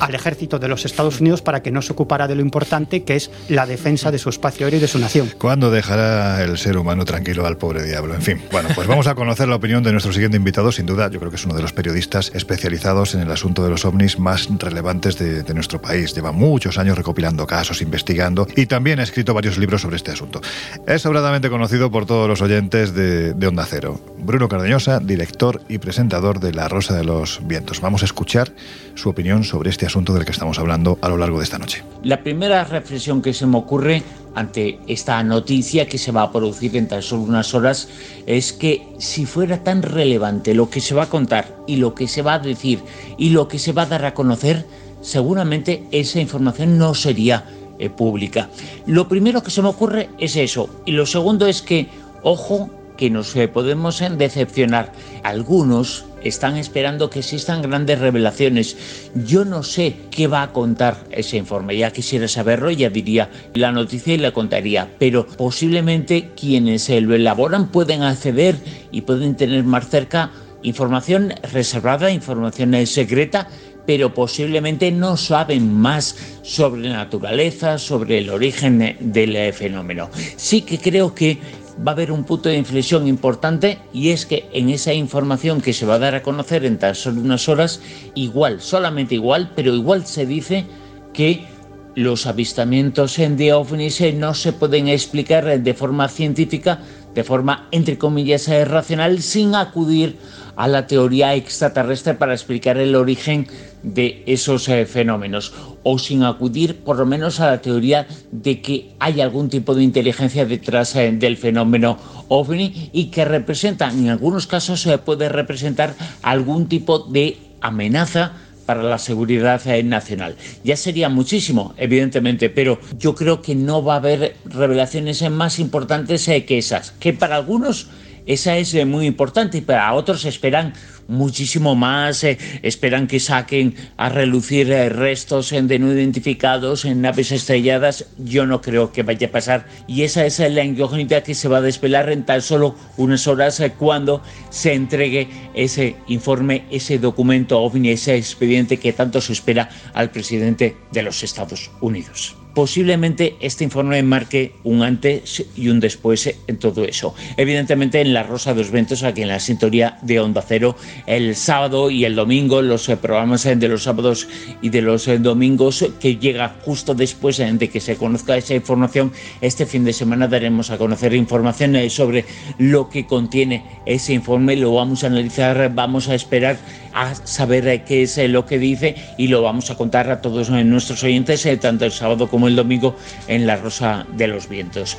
[0.00, 3.16] al ejército de los Estados Unidos para que no se ocupara de lo importante que
[3.16, 5.30] es la defensa de su espacio aéreo y de su nación.
[5.38, 8.14] ¿Cuándo dejará el ser humano tranquilo al pobre diablo?
[8.14, 10.72] En fin, bueno, pues vamos a conocer la opinión de nuestro siguiente invitado.
[10.72, 13.70] Sin duda, yo creo que es uno de los periodistas especializados en el asunto de
[13.70, 16.14] los ovnis más relevantes de, nuestro país.
[16.14, 20.40] Lleva muchos años recopilando casos, investigando y también ha escrito varios libros sobre este asunto.
[20.86, 24.00] Es sobradamente conocido por todos los oyentes de, de Onda Cero.
[24.18, 27.80] Bruno Cardeñosa, director y presentador de La Rosa de los Vientos.
[27.80, 28.52] Vamos a escuchar
[28.94, 31.84] su opinión sobre este asunto del que estamos hablando a lo largo de esta noche.
[32.02, 34.02] La primera reflexión que se me ocurre
[34.34, 37.88] ante esta noticia que se va a producir en tan solo unas horas
[38.26, 42.08] es que si fuera tan relevante lo que se va a contar y lo que
[42.08, 42.80] se va a decir
[43.18, 44.66] y lo que se va a dar a conocer,
[45.00, 47.44] seguramente esa información no sería
[47.78, 48.48] eh, pública.
[48.86, 50.68] Lo primero que se me ocurre es eso.
[50.86, 51.88] Y lo segundo es que,
[52.22, 54.92] ojo, que nos eh, podemos eh, decepcionar.
[55.24, 58.76] Algunos están esperando que existan grandes revelaciones.
[59.14, 61.76] Yo no sé qué va a contar ese informe.
[61.76, 64.88] Ya quisiera saberlo, ya diría la noticia y la contaría.
[64.98, 68.56] Pero posiblemente quienes lo elaboran pueden acceder
[68.90, 70.30] y pueden tener más cerca
[70.62, 73.48] información reservada, información secreta
[73.86, 80.10] pero posiblemente no saben más sobre la naturaleza, sobre el origen del fenómeno.
[80.36, 81.38] Sí que creo que
[81.78, 85.72] va a haber un punto de inflexión importante y es que en esa información que
[85.72, 87.80] se va a dar a conocer en tan solo unas horas,
[88.14, 90.66] igual, solamente igual, pero igual se dice
[91.12, 91.46] que
[91.94, 96.80] los avistamientos en de ovnis eh, no se pueden explicar de forma científica,
[97.14, 100.16] de forma entre comillas eh, racional, sin acudir
[100.62, 103.48] a la teoría extraterrestre para explicar el origen
[103.82, 105.52] de esos eh, fenómenos
[105.82, 109.82] o sin acudir por lo menos a la teoría de que hay algún tipo de
[109.82, 111.98] inteligencia detrás eh, del fenómeno
[112.28, 118.34] ovni y que representa, en algunos casos se puede representar algún tipo de amenaza
[118.64, 120.36] para la seguridad eh, nacional.
[120.62, 126.26] Ya sería muchísimo, evidentemente, pero yo creo que no va a haber revelaciones más importantes
[126.26, 127.88] que esas, que para algunos
[128.26, 130.72] esa es muy importante y para otros esperan
[131.08, 137.32] muchísimo más, eh, esperan que saquen a relucir eh, restos de no identificados en naves
[137.32, 138.06] estrelladas.
[138.18, 141.58] Yo no creo que vaya a pasar y esa es la incógnita que se va
[141.58, 147.60] a desvelar en tan solo unas horas eh, cuando se entregue ese informe, ese documento
[147.60, 153.64] OVNI, ese expediente que tanto se espera al presidente de los Estados Unidos posiblemente este
[153.64, 157.14] informe marque un antes y un después en todo eso.
[157.36, 160.76] Evidentemente en la Rosa de los Ventos, aquí en la sintonía de Onda Cero,
[161.06, 164.28] el sábado y el domingo, los eh, programas de los sábados
[164.60, 168.54] y de los eh, domingos que llega justo después eh, de que se conozca esa
[168.54, 172.24] información, este fin de semana daremos a conocer información sobre
[172.58, 176.58] lo que contiene ese informe, lo vamos a analizar, vamos a esperar
[176.94, 181.02] a saber qué es lo que dice y lo vamos a contar a todos nuestros
[181.04, 182.96] oyentes, tanto el sábado como el domingo
[183.28, 184.96] en La Rosa de los Vientos.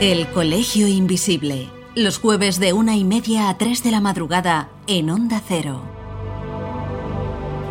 [0.00, 5.08] El Colegio Invisible, los jueves de una y media a tres de la madrugada en
[5.08, 5.95] Onda Cero.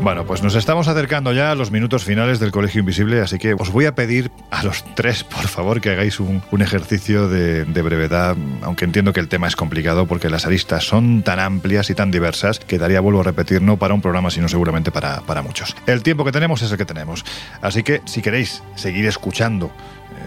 [0.02, 3.54] Bueno, pues nos estamos acercando ya a los minutos finales del Colegio Invisible, así que
[3.54, 8.36] os voy a pedir a los tres, por favor, que hagáis un, ejercicio de, brevedad,
[8.62, 12.12] aunque entiendo que el tema es complicado porque las aristas son tan amplias y tan
[12.12, 15.76] diversas que daría, vuelvo a repetir, no para un programa, sino seguramente para, para muchos.
[15.88, 17.26] El tiempo que tenemos es el que tenemos,
[17.62, 19.72] así que si queréis seguir escuchando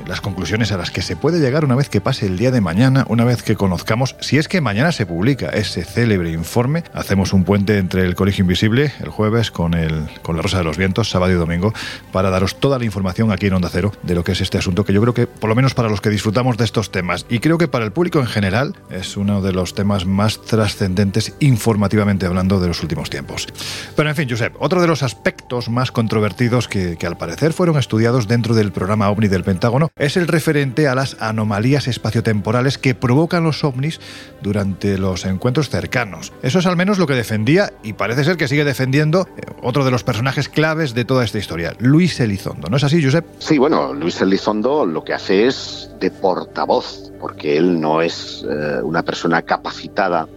[0.08, 2.62] las conclusiones a las que se puede llegar una vez que pase el día de
[2.62, 7.34] mañana, una vez que conozcamos, si es que mañana se publica ese célebre informe, hacemos
[7.34, 10.78] un puente entre el Colegio Invisible el jueves con, el, con la Rosa de los
[10.78, 11.74] Vientos, sábado y domingo,
[12.10, 14.84] para daros toda la información aquí en Onda Cero de lo que es este asunto,
[14.84, 17.40] que yo creo que, por lo menos para los que disfrutamos de estos temas, y
[17.40, 22.24] creo que para el público en general, es uno de los temas más trascendentes informativamente
[22.24, 23.46] hablando de los últimos tiempos.
[23.94, 27.76] Pero en fin, Josep, otro de los aspectos más controvertidos que, que al parecer fueron
[27.76, 32.94] estudiados dentro del programa OVNI del Pentágono es el referente a las anomalías espaciotemporales que
[32.94, 34.00] provocan los ovnis
[34.40, 36.32] durante los encuentros cercanos.
[36.42, 39.84] Eso es al menos lo que defendía y parece ser que sigue defendiendo eh, otro
[39.84, 42.68] de los personajes claves de toda esta historia, Luis Elizondo.
[42.68, 43.24] ¿No es así, Josep?
[43.38, 48.80] Sí, bueno, Luis Elizondo lo que hace es de portavoz, porque él no es eh,
[48.82, 50.28] una persona capacitada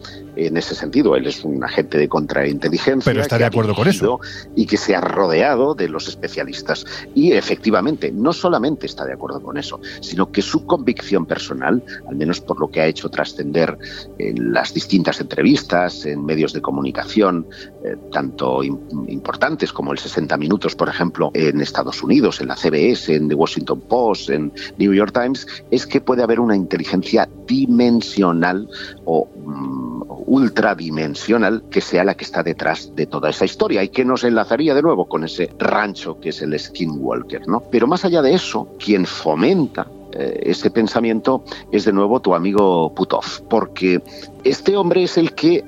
[0.47, 1.15] en ese sentido.
[1.15, 3.11] Él es un agente de contrainteligencia.
[3.11, 4.19] Pero está de acuerdo con eso.
[4.55, 6.85] Y que se ha rodeado de los especialistas.
[7.13, 12.15] Y efectivamente, no solamente está de acuerdo con eso, sino que su convicción personal, al
[12.15, 13.77] menos por lo que ha hecho trascender
[14.17, 17.47] en las distintas entrevistas, en medios de comunicación,
[17.83, 23.13] eh, tanto importantes como el 60 Minutos, por ejemplo, en Estados Unidos, en la CBS,
[23.13, 28.67] en The Washington Post, en New York Times, es que puede haber una inteligencia dimensional
[29.05, 34.05] o mm, ultradimensional que sea la que está detrás de toda esa historia y que
[34.05, 37.59] nos enlazaría de nuevo con ese rancho que es el Skinwalker, ¿no?
[37.69, 42.95] Pero más allá de eso, quien fomenta eh, ese pensamiento es de nuevo tu amigo
[42.95, 44.01] Putov, porque
[44.45, 45.65] este hombre es el que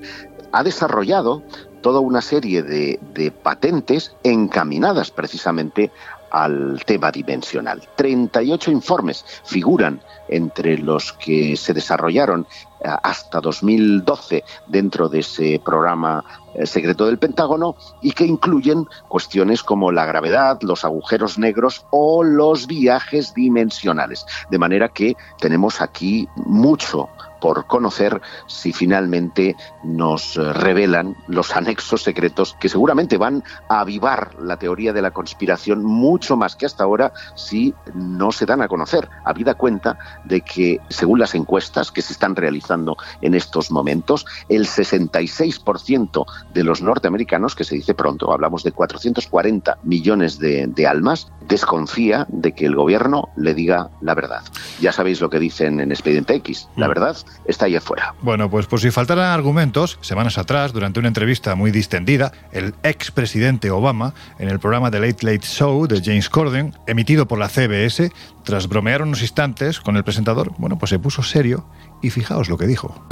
[0.54, 1.44] ha desarrollado
[1.82, 5.92] toda una serie de, de patentes encaminadas precisamente
[6.32, 7.82] al tema dimensional.
[7.96, 12.48] 38 informes figuran entre los que se desarrollaron
[12.84, 16.24] hasta 2012 dentro de ese programa
[16.54, 22.24] eh, secreto del Pentágono y que incluyen cuestiones como la gravedad, los agujeros negros o
[22.24, 24.26] los viajes dimensionales.
[24.50, 27.10] De manera que tenemos aquí mucho
[27.44, 34.34] por conocer si finalmente nos eh, revelan los anexos secretos que seguramente van a avivar
[34.40, 38.70] la teoría de la conspiración mucho más que hasta ahora si no se dan a
[38.70, 44.26] conocer, habida cuenta de que según las encuestas que se están realizando en estos momentos,
[44.48, 50.88] el 66% de los norteamericanos, que se dice pronto, hablamos de 440 millones de, de
[50.88, 54.44] almas, desconfía de que el gobierno le diga la verdad.
[54.80, 56.90] Ya sabéis lo que dicen en Expediente X, la mm.
[56.90, 58.14] verdad está ahí afuera.
[58.22, 63.72] Bueno, pues por si faltaran argumentos, semanas atrás, durante una entrevista muy distendida, el expresidente
[63.72, 68.12] Obama, en el programa The Late Late Show de James Corden, emitido por la CBS,
[68.44, 71.66] tras bromear unos instantes con el presentador, bueno, pues se puso serio
[72.02, 73.04] y fijaos lo que dijo.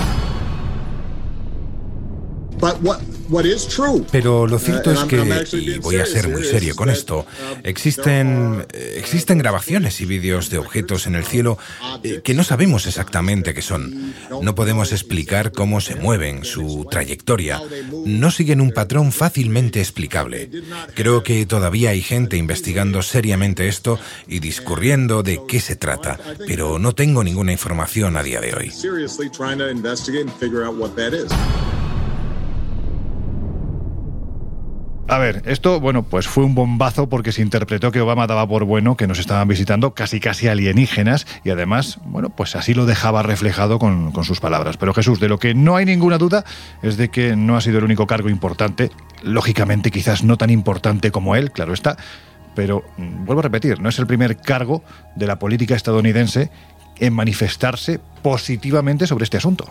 [4.12, 5.18] Pero lo cierto es que,
[5.58, 7.26] y voy a ser muy serio con esto,
[7.64, 11.58] existen, existen grabaciones y vídeos de objetos en el cielo
[12.04, 14.14] eh, que no sabemos exactamente qué son.
[14.42, 17.62] No podemos explicar cómo se mueven, su trayectoria.
[18.06, 20.50] No siguen un patrón fácilmente explicable.
[20.94, 26.80] Creo que todavía hay gente investigando seriamente esto y discurriendo de qué se trata, pero
[26.80, 28.72] no tengo ninguna información a día de hoy.
[35.12, 38.64] A ver, esto, bueno, pues fue un bombazo porque se interpretó que Obama daba por
[38.64, 43.22] bueno que nos estaban visitando casi casi alienígenas y además, bueno, pues así lo dejaba
[43.22, 44.78] reflejado con, con sus palabras.
[44.78, 46.46] Pero Jesús, de lo que no hay ninguna duda
[46.82, 48.90] es de que no ha sido el único cargo importante,
[49.22, 51.98] lógicamente quizás no tan importante como él, claro está,
[52.56, 54.82] pero mm, vuelvo a repetir, no es el primer cargo
[55.18, 56.52] de la política estadounidense
[57.02, 59.68] en manifestarse positivamente sobre este asunto.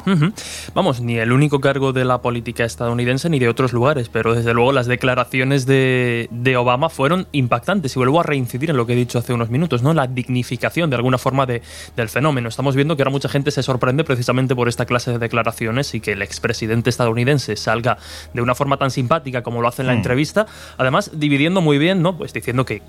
[0.75, 4.55] Vamos, ni el único cargo de la política estadounidense ni de otros lugares, pero desde
[4.55, 6.29] luego las declaraciones de,
[6.61, 9.83] Obama fueron impactantes y vuelvo a reincidir en lo que he dicho hace unos minutos,
[9.83, 9.95] ¿no?
[9.95, 11.63] La dignificación de alguna forma de,
[11.97, 12.49] del fenómeno.
[12.49, 16.01] Estamos viendo que ahora mucha gente se sorprende precisamente por esta clase de declaraciones y
[16.01, 17.99] que el expresidente estadounidense salga
[18.35, 19.97] de una forma tan simpática como lo hace en la mm.
[19.97, 20.47] entrevista,
[20.77, 22.17] además dividiendo muy bien, ¿no?
[22.17, 22.83] Pues diciendo que,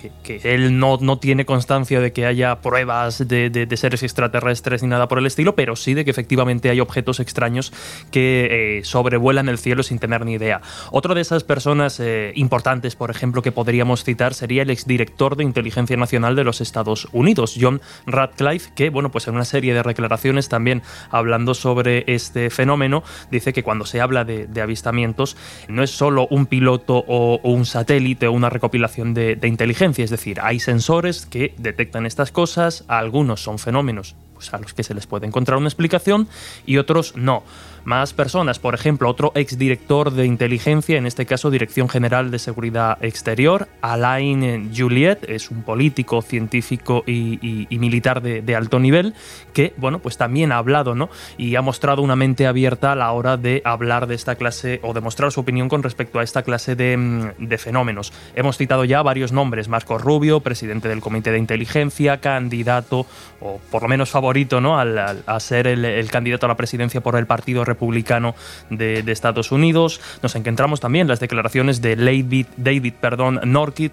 [0.43, 5.07] él no, no tiene constancia de que haya pruebas de, de seres extraterrestres ni nada
[5.07, 7.73] por el estilo, pero sí de que efectivamente hay objetos extraños
[8.11, 10.61] que eh, sobrevuelan el cielo sin tener ni idea.
[10.91, 15.43] Otra de esas personas eh, importantes, por ejemplo, que podríamos citar sería el exdirector de
[15.43, 19.81] Inteligencia Nacional de los Estados Unidos, John Radcliffe, que, bueno, pues en una serie de
[19.83, 25.37] declaraciones también hablando sobre este fenómeno, dice que cuando se habla de, avistamientos
[25.67, 30.39] no es solo un piloto o, un satélite o una recopilación de inteligencia, es decir,
[30.41, 34.15] hay sensores que detectan estas cosas, algunos son fenómenos
[34.53, 36.27] a los que se les puede encontrar una explicación
[36.65, 37.43] y otros no
[37.83, 38.59] más personas.
[38.59, 44.71] Por ejemplo, otro exdirector de inteligencia, en este caso Dirección General de Seguridad Exterior, Alain
[44.75, 49.15] Juliet, es un político, científico y, militar de, alto nivel,
[49.53, 51.09] que bueno, pues también ha hablado ¿no?
[51.37, 54.93] y ha mostrado una mente abierta a la hora de hablar de esta clase o
[54.93, 58.13] de mostrar su opinión con respecto a esta clase de, mm, fenómenos.
[58.35, 63.05] Hemos citado ya varios nombres, Marco Rubio, presidente del Comité de Inteligencia, candidato,
[63.39, 64.79] o por lo menos favorito, ¿no?
[64.79, 68.35] Al, a ser el, el candidato a la presidencia por el Partido republicano
[68.69, 69.99] de, Estados Unidos.
[70.23, 73.41] Nos encontramos también las declaraciones de David, David perdón,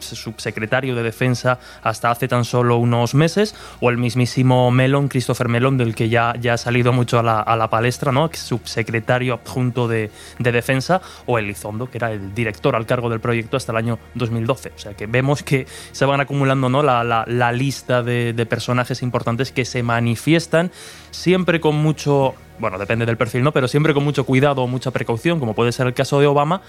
[0.00, 5.76] subsecretario de Defensa hasta hace tan solo unos meses, o el mismísimo Mellon, Christopher Mellon,
[5.76, 8.30] del que ya, ya ha salido mucho a la, palestra, ¿no?
[8.32, 13.72] subsecretario adjunto de, Defensa, o Elizondo, que era el director al cargo del proyecto hasta
[13.72, 14.72] el año 2012.
[14.74, 16.82] O sea que vemos que se van acumulando ¿no?
[16.82, 20.70] la, lista de, de personajes importantes que se manifiestan,
[21.10, 23.52] siempre con mucho bueno, depende del perfil, ¿no?
[23.52, 26.60] Pero siempre con mucho cuidado mucha precaución, como puede ser el caso de Obama,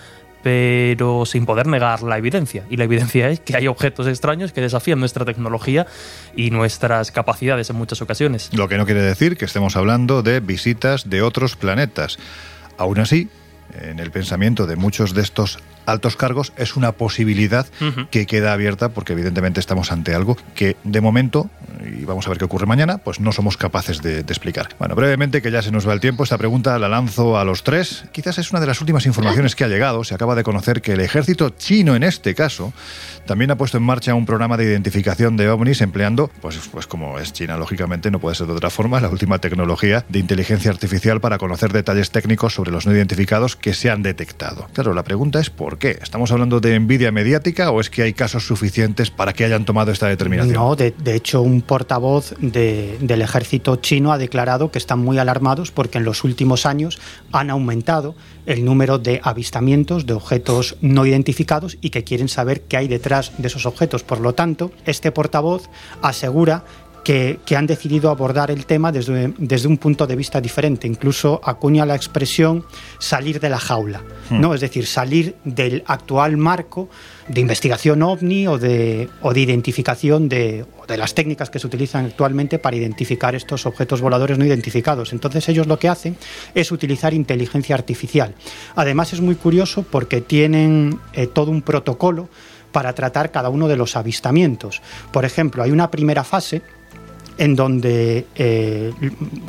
[0.42, 2.64] pero sin poder negar la evidencia.
[2.70, 5.88] Y la evidencia es que hay objetos extraños que desafían nuestra tecnología
[6.36, 8.50] y nuestras capacidades en muchas ocasiones.
[8.54, 12.20] Lo que no quiere decir que estemos hablando de visitas de otros planetas.
[12.78, 13.30] Aún así,
[13.82, 15.60] en el pensamiento de muchos de estos
[15.92, 17.68] altos cargos es una posibilidad
[18.12, 21.50] que queda abierta porque evidentemente estamos ante algo que de momento,
[21.86, 24.70] y vamos a ver qué ocurre mañana, pues no somos capaces de, explicar.
[24.78, 27.64] Bueno, brevemente, que ya se nos va el tiempo, esta pregunta la lanzo a los
[27.64, 28.06] tres.
[28.12, 30.04] Quizás es una de las últimas informaciones que ha llegado.
[30.04, 32.74] Se acaba de conocer que el ejército chino, en este caso,
[33.26, 37.18] también ha puesto en marcha un programa de identificación de ovnis empleando, pues, pues como
[37.18, 41.20] es China, lógicamente, no puede ser de otra forma, la última tecnología de inteligencia artificial
[41.22, 44.68] para conocer detalles técnicos sobre los no identificados que se han detectado.
[44.74, 45.98] Claro, la pregunta es ¿por qué?
[46.02, 49.92] ¿Estamos hablando de envidia mediática o es que hay casos suficientes para que hayan tomado
[49.92, 50.54] esta determinación?
[50.54, 55.98] No, de, hecho un portavoz del ejército chino ha declarado que están muy alarmados porque
[55.98, 57.00] en los últimos años
[57.32, 58.16] han aumentado
[58.46, 63.32] el número de avistamientos de objetos no identificados y que quieren saber qué hay detrás
[63.38, 64.04] de esos objetos.
[64.04, 65.70] Por lo tanto, este portavoz
[66.02, 66.64] asegura
[67.10, 70.86] que, han decidido abordar el tema desde, desde, un punto de vista diferente.
[70.86, 72.64] Incluso acuña la expresión
[73.00, 74.50] salir de la jaula, ¿no?
[74.50, 74.54] Hmm.
[74.54, 76.88] Es decir, salir del actual marco
[77.28, 82.06] de investigación ovni o de, o de identificación de, de las técnicas que se utilizan
[82.06, 85.12] actualmente para identificar estos objetos voladores no identificados.
[85.12, 86.16] Entonces ellos lo que hacen
[86.54, 88.36] es utilizar inteligencia artificial.
[88.76, 92.30] Además es muy curioso porque tienen eh, todo un protocolo
[92.72, 94.82] para tratar cada uno de los avistamientos.
[95.12, 96.62] Por ejemplo, hay una primera fase
[97.40, 98.92] en donde eh,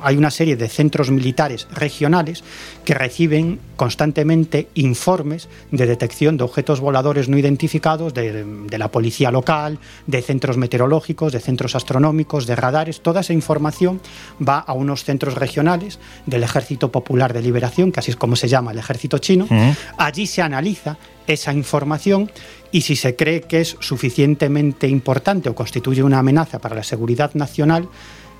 [0.00, 2.44] hay una serie de centros militares regionales
[2.84, 9.80] que reciben constantemente informes de detección de objetos voladores no identificados de, la policía local,
[10.06, 13.00] de centros meteorológicos, de centros astronómicos, de radares.
[13.00, 14.00] Toda esa información
[14.40, 18.46] va a unos centros regionales del Ejército Popular de Liberación, que así es como se
[18.46, 19.48] llama el ejército chino.
[19.98, 22.30] Allí se analiza esa información
[22.72, 27.34] y si se cree que es suficientemente importante o constituye una amenaza para la seguridad
[27.34, 27.88] nacional,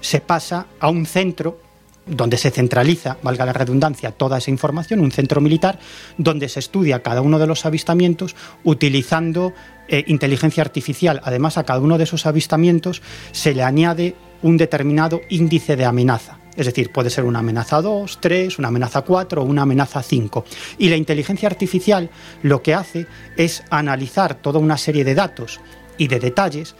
[0.01, 1.61] se pasa a un centro
[2.07, 5.79] donde se centraliza, valga la redundancia, toda esa información, un centro militar,
[6.19, 8.35] donde se estudia cada uno de los avistamientos
[8.65, 9.53] utilizando
[9.89, 11.21] eh, inteligencia artificial.
[11.25, 13.03] Además, a cada uno de esos avistamientos
[13.33, 16.40] se le añade un determinado índice de amenaza.
[16.61, 20.45] Es decir, puede ser una amenaza 2, 3, una amenaza 4 o una amenaza 5.
[20.77, 22.11] Y la inteligencia artificial
[22.43, 23.07] lo que hace
[23.39, 25.59] es analizar toda una serie de datos
[25.97, 26.75] y de detalles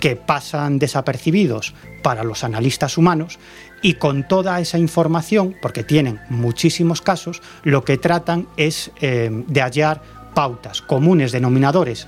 [0.00, 3.38] que pasan desapercibidos para los analistas humanos
[3.82, 9.60] y con toda esa información, porque tienen muchísimos casos, lo que tratan es eh, de
[9.60, 10.00] hallar
[10.32, 12.06] pautas, comunes denominadores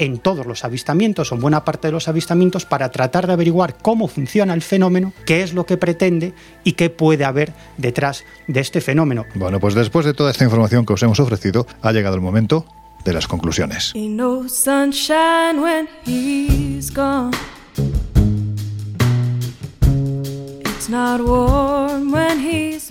[0.00, 3.76] en todos los avistamientos o en buena parte de los avistamientos para tratar de averiguar
[3.80, 6.32] cómo funciona el fenómeno, qué es lo que pretende
[6.64, 9.26] y qué puede haber detrás de este fenómeno.
[9.34, 12.64] Bueno, pues después de toda esta información que os hemos ofrecido, ha llegado el momento
[13.04, 13.92] de las conclusiones.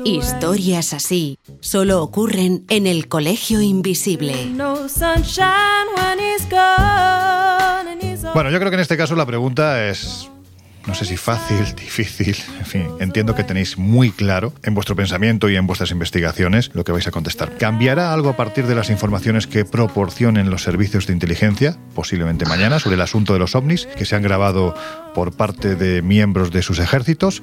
[0.05, 4.33] Historias así solo ocurren en el colegio invisible.
[8.33, 10.29] Bueno, yo creo que en este caso la pregunta es
[10.87, 15.49] no sé si fácil, difícil, en fin, entiendo que tenéis muy claro en vuestro pensamiento
[15.49, 17.57] y en vuestras investigaciones lo que vais a contestar.
[17.57, 22.79] ¿Cambiará algo a partir de las informaciones que proporcionen los servicios de inteligencia, posiblemente mañana,
[22.79, 24.73] sobre el asunto de los ovnis, que se han grabado
[25.13, 27.41] por parte de miembros de sus ejércitos,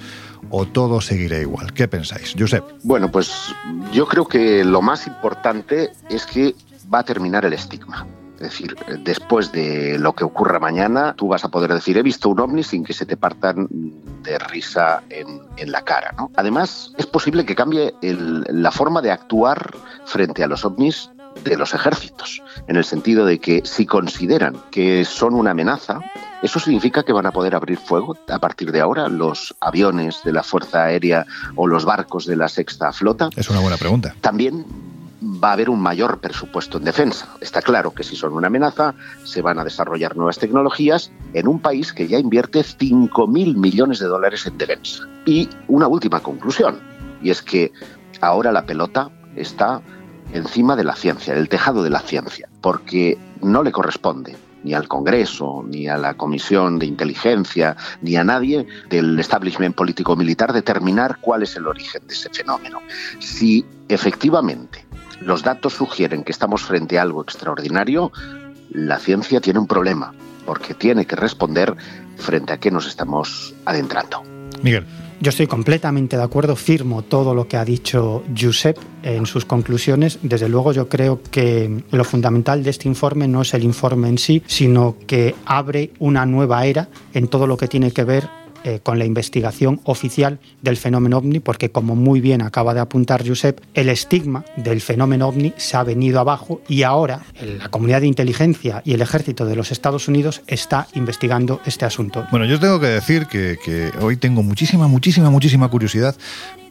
[0.50, 1.72] o todo seguirá igual?
[1.72, 2.34] ¿Qué pensáis?
[2.38, 2.64] Josep.
[2.82, 3.54] Bueno, pues
[3.92, 6.54] yo creo que lo más importante es que
[6.92, 8.06] va a terminar el estigma.
[8.36, 12.28] Es decir, después de lo que ocurra mañana, tú vas a poder decir, he visto
[12.28, 15.40] un ovni sin que se te partan de risa en,
[15.70, 16.14] la cara.
[16.36, 21.10] Además, es posible que cambie la forma de actuar frente a los ovnis
[21.44, 26.00] de los ejércitos, en el sentido de que si consideran que son una amenaza,
[26.42, 30.32] eso significa que van a poder abrir fuego a partir de ahora los aviones de
[30.32, 33.30] la Fuerza Aérea o los barcos de la Sexta Flota.
[33.36, 34.14] Es una buena pregunta.
[34.20, 34.64] También
[35.42, 37.28] va a haber un mayor presupuesto en defensa.
[37.40, 38.94] Está claro que si son una amenaza,
[39.24, 44.06] se van a desarrollar nuevas tecnologías en un país que ya invierte 5.000 millones de
[44.06, 45.04] dólares en defensa.
[45.24, 46.78] Y una última conclusión,
[47.22, 47.72] y es que
[48.20, 49.82] ahora la pelota está
[50.32, 54.36] encima de la ciencia, del tejado de la ciencia, porque no le corresponde
[54.66, 60.52] ni al Congreso, ni a la Comisión de Inteligencia, ni a nadie del establishment político-militar
[60.52, 62.80] determinar cuál es el origen de ese fenómeno.
[63.20, 64.85] Si efectivamente
[65.20, 68.12] los datos sugieren que estamos frente a algo extraordinario,
[68.70, 70.12] la ciencia tiene un problema,
[70.44, 71.74] porque tiene que responder
[72.16, 74.22] frente a qué nos estamos adentrando.
[74.62, 74.86] Miguel.
[75.18, 80.18] Yo estoy completamente de acuerdo, firmo todo lo que ha dicho Josep en sus conclusiones.
[80.22, 84.18] Desde luego yo creo que lo fundamental de este informe no es el informe en
[84.18, 88.28] sí, sino que abre una nueva era en todo lo que tiene que ver
[88.66, 93.24] eh, con la investigación oficial del fenómeno ovni, porque como muy bien acaba de apuntar
[93.24, 98.09] Josep, el estigma del fenómeno ovni se ha venido abajo y ahora la comunidad de
[98.09, 102.26] inteligencia y el ejército de los Estados Unidos está investigando este asunto.
[102.32, 106.16] Bueno, yo tengo que decir que, que hoy tengo muchísima, muchísima, muchísima curiosidad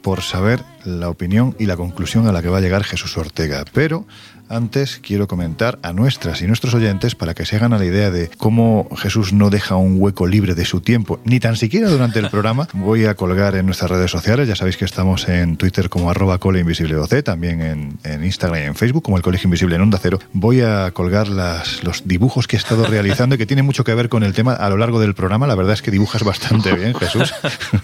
[0.01, 3.63] por saber la opinión y la conclusión a la que va a llegar Jesús Ortega,
[3.73, 4.05] pero
[4.49, 8.11] antes quiero comentar a nuestras y nuestros oyentes para que se hagan a la idea
[8.11, 12.19] de cómo Jesús no deja un hueco libre de su tiempo, ni tan siquiera durante
[12.19, 12.67] el programa.
[12.73, 16.37] Voy a colgar en nuestras redes sociales, ya sabéis que estamos en Twitter como arroba
[16.37, 20.19] coleinvisibleoc, también en, en, Instagram y en Facebook como el Colegio Invisible en Onda Cero.
[20.33, 23.93] Voy a colgar las, los dibujos que he estado realizando y que tienen mucho que
[23.93, 25.47] ver con el tema a lo largo del programa.
[25.47, 27.33] La verdad es que dibujas bastante bien, Jesús.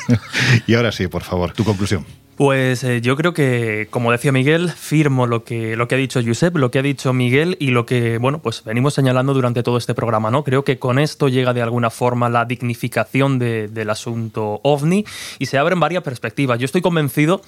[0.67, 2.05] y ahora sí, por favor, tu conclusión.
[2.41, 6.19] Pues eh, yo creo que, como decía Miguel, firmo lo que, lo que ha dicho
[6.25, 9.77] Josep, lo que ha dicho Miguel y lo que, bueno, pues venimos señalando durante todo
[9.77, 10.43] este programa, ¿no?
[10.43, 15.05] Creo que con esto llega de alguna forma la dignificación de, del asunto OVNI
[15.37, 16.57] y se abren varias perspectivas.
[16.57, 17.43] Yo estoy convencido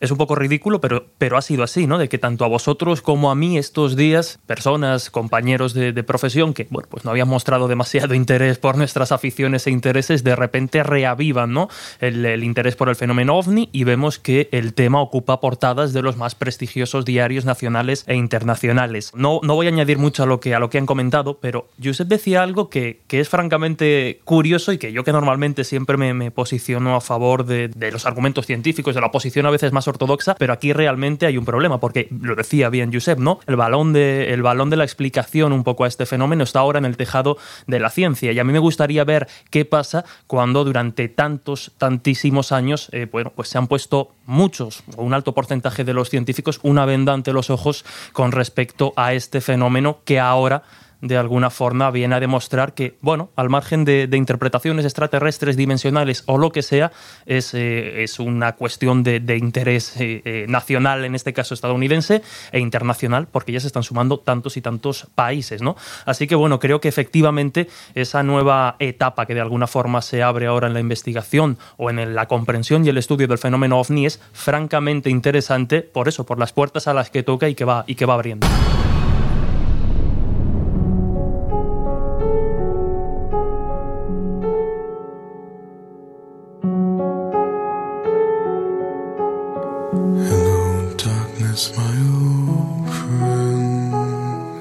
[0.00, 1.98] es un poco ridículo, pero, pero ha sido así, ¿no?
[1.98, 6.66] De que tanto a vosotros como a mí estos días, personas, compañeros de, profesión que,
[6.70, 11.52] bueno, pues no habían mostrado demasiado interés por nuestras aficiones e intereses, de repente reavivan,
[11.52, 11.68] ¿no?
[12.00, 16.16] El, interés por el fenómeno ovni y vemos que el tema ocupa portadas de los
[16.16, 19.12] más prestigiosos diarios nacionales e internacionales.
[19.14, 21.68] No, no voy a añadir mucho a lo que, a lo que han comentado, pero
[21.82, 26.12] Josep decía algo que, que es francamente curioso y que yo que normalmente siempre me,
[26.14, 29.85] me posiciono a favor de, de los argumentos científicos, de la oposición a veces más
[29.88, 33.40] ortodoxa, pero aquí realmente hay un problema, porque lo decía bien Josep, ¿no?
[33.46, 36.78] El balón de, el balón de la explicación un poco a este fenómeno está ahora
[36.78, 38.32] en el tejado de la ciencia.
[38.32, 43.32] Y a mí me gustaría ver qué pasa cuando durante tantos, tantísimos años, eh, bueno,
[43.34, 47.32] pues se han puesto muchos, o un alto porcentaje de los científicos, una venda ante
[47.32, 50.62] los ojos con respecto a este fenómeno que ahora
[51.00, 56.38] de alguna forma viene a demostrar que, bueno, al margen de, interpretaciones extraterrestres, dimensionales o
[56.38, 56.92] lo que sea,
[57.26, 62.60] es, eh, es una cuestión de, interés eh, eh, nacional, en este caso estadounidense, e
[62.60, 65.76] internacional, porque ya se están sumando tantos y tantos países, ¿no?
[66.04, 70.46] Así que, bueno, creo que efectivamente esa nueva etapa que de alguna forma se abre
[70.46, 74.20] ahora en la investigación o en la comprensión y el estudio del fenómeno ovni es
[74.32, 77.94] francamente interesante, por eso, por las puertas a las que toca y que va, y
[77.94, 78.46] que va abriendo.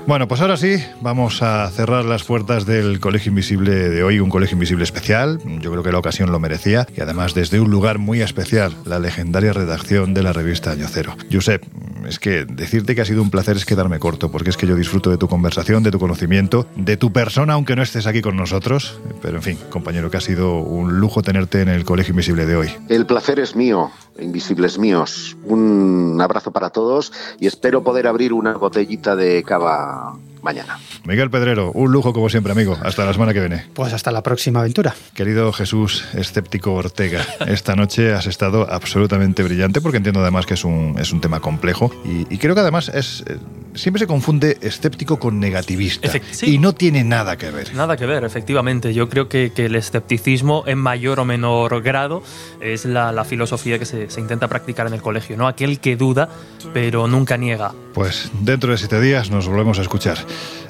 [0.07, 4.30] Bueno, pues ahora sí, vamos a cerrar las puertas del Colegio Invisible de hoy, un
[4.30, 5.39] Colegio Invisible especial.
[5.61, 8.99] Yo creo que la ocasión lo merecía y además desde un lugar muy especial, la
[8.99, 11.15] legendaria redacción de la revista Año Cero.
[11.31, 11.63] Josep,
[12.07, 14.76] es que decirte que ha sido un placer es quedarme corto, porque es que yo
[14.76, 18.35] disfruto de tu conversación, de tu conocimiento, de tu persona, aunque no estés aquí con
[18.35, 18.99] nosotros.
[19.23, 22.55] Pero en fin, compañero, que ha sido un lujo tenerte en el Colegio Invisible de
[22.55, 22.69] hoy.
[22.89, 25.35] El placer es mío, invisibles míos.
[25.45, 30.80] Un abrazo para todos y espero poder abrir una botellita de cava mañana.
[31.03, 32.77] Miguel Pedrero, un lujo como siempre, amigo.
[32.84, 33.65] Hasta la semana que viene.
[33.73, 34.95] Pues hasta la próxima aventura.
[35.13, 40.63] Querido Jesús Escéptico Ortega, esta noche has estado absolutamente brillante porque entiendo además que es
[40.63, 43.39] un, es un tema complejo y, creo que además es eh,
[43.73, 46.11] siempre se confunde escéptico con negativista
[46.43, 47.73] y no tiene nada que ver.
[47.73, 48.93] Nada que ver, efectivamente.
[48.93, 52.22] Yo creo que, que el escepticismo en mayor o menor grado
[52.61, 55.47] es la, la filosofía que se, se, intenta practicar en el colegio, ¿no?
[55.47, 56.30] Aquel que duda
[56.73, 57.73] pero nunca niega.
[57.93, 60.17] Pues dentro de siete días nos volvemos a escuchar.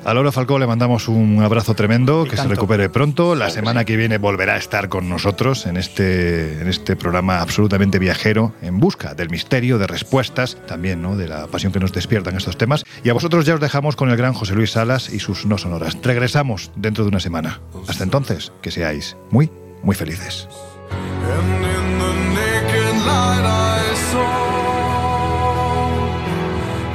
[0.05, 3.33] A Laura Falcó le mandamos un abrazo tremendo, que se recupere pronto.
[3.33, 7.97] La semana que viene volverá a estar con nosotros en este, en este programa absolutamente
[7.97, 11.17] viajero, en busca del misterio, de respuestas, también ¿no?
[11.17, 12.83] de la pasión que nos despiertan estos temas.
[13.03, 15.57] Y a vosotros ya os dejamos con el gran José Luis Salas y sus no
[15.57, 15.97] sonoras.
[16.03, 17.61] Regresamos dentro de una semana.
[17.87, 19.49] Hasta entonces, que seáis muy,
[19.81, 20.47] muy felices.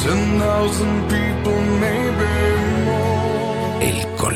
[0.06, 1.69] El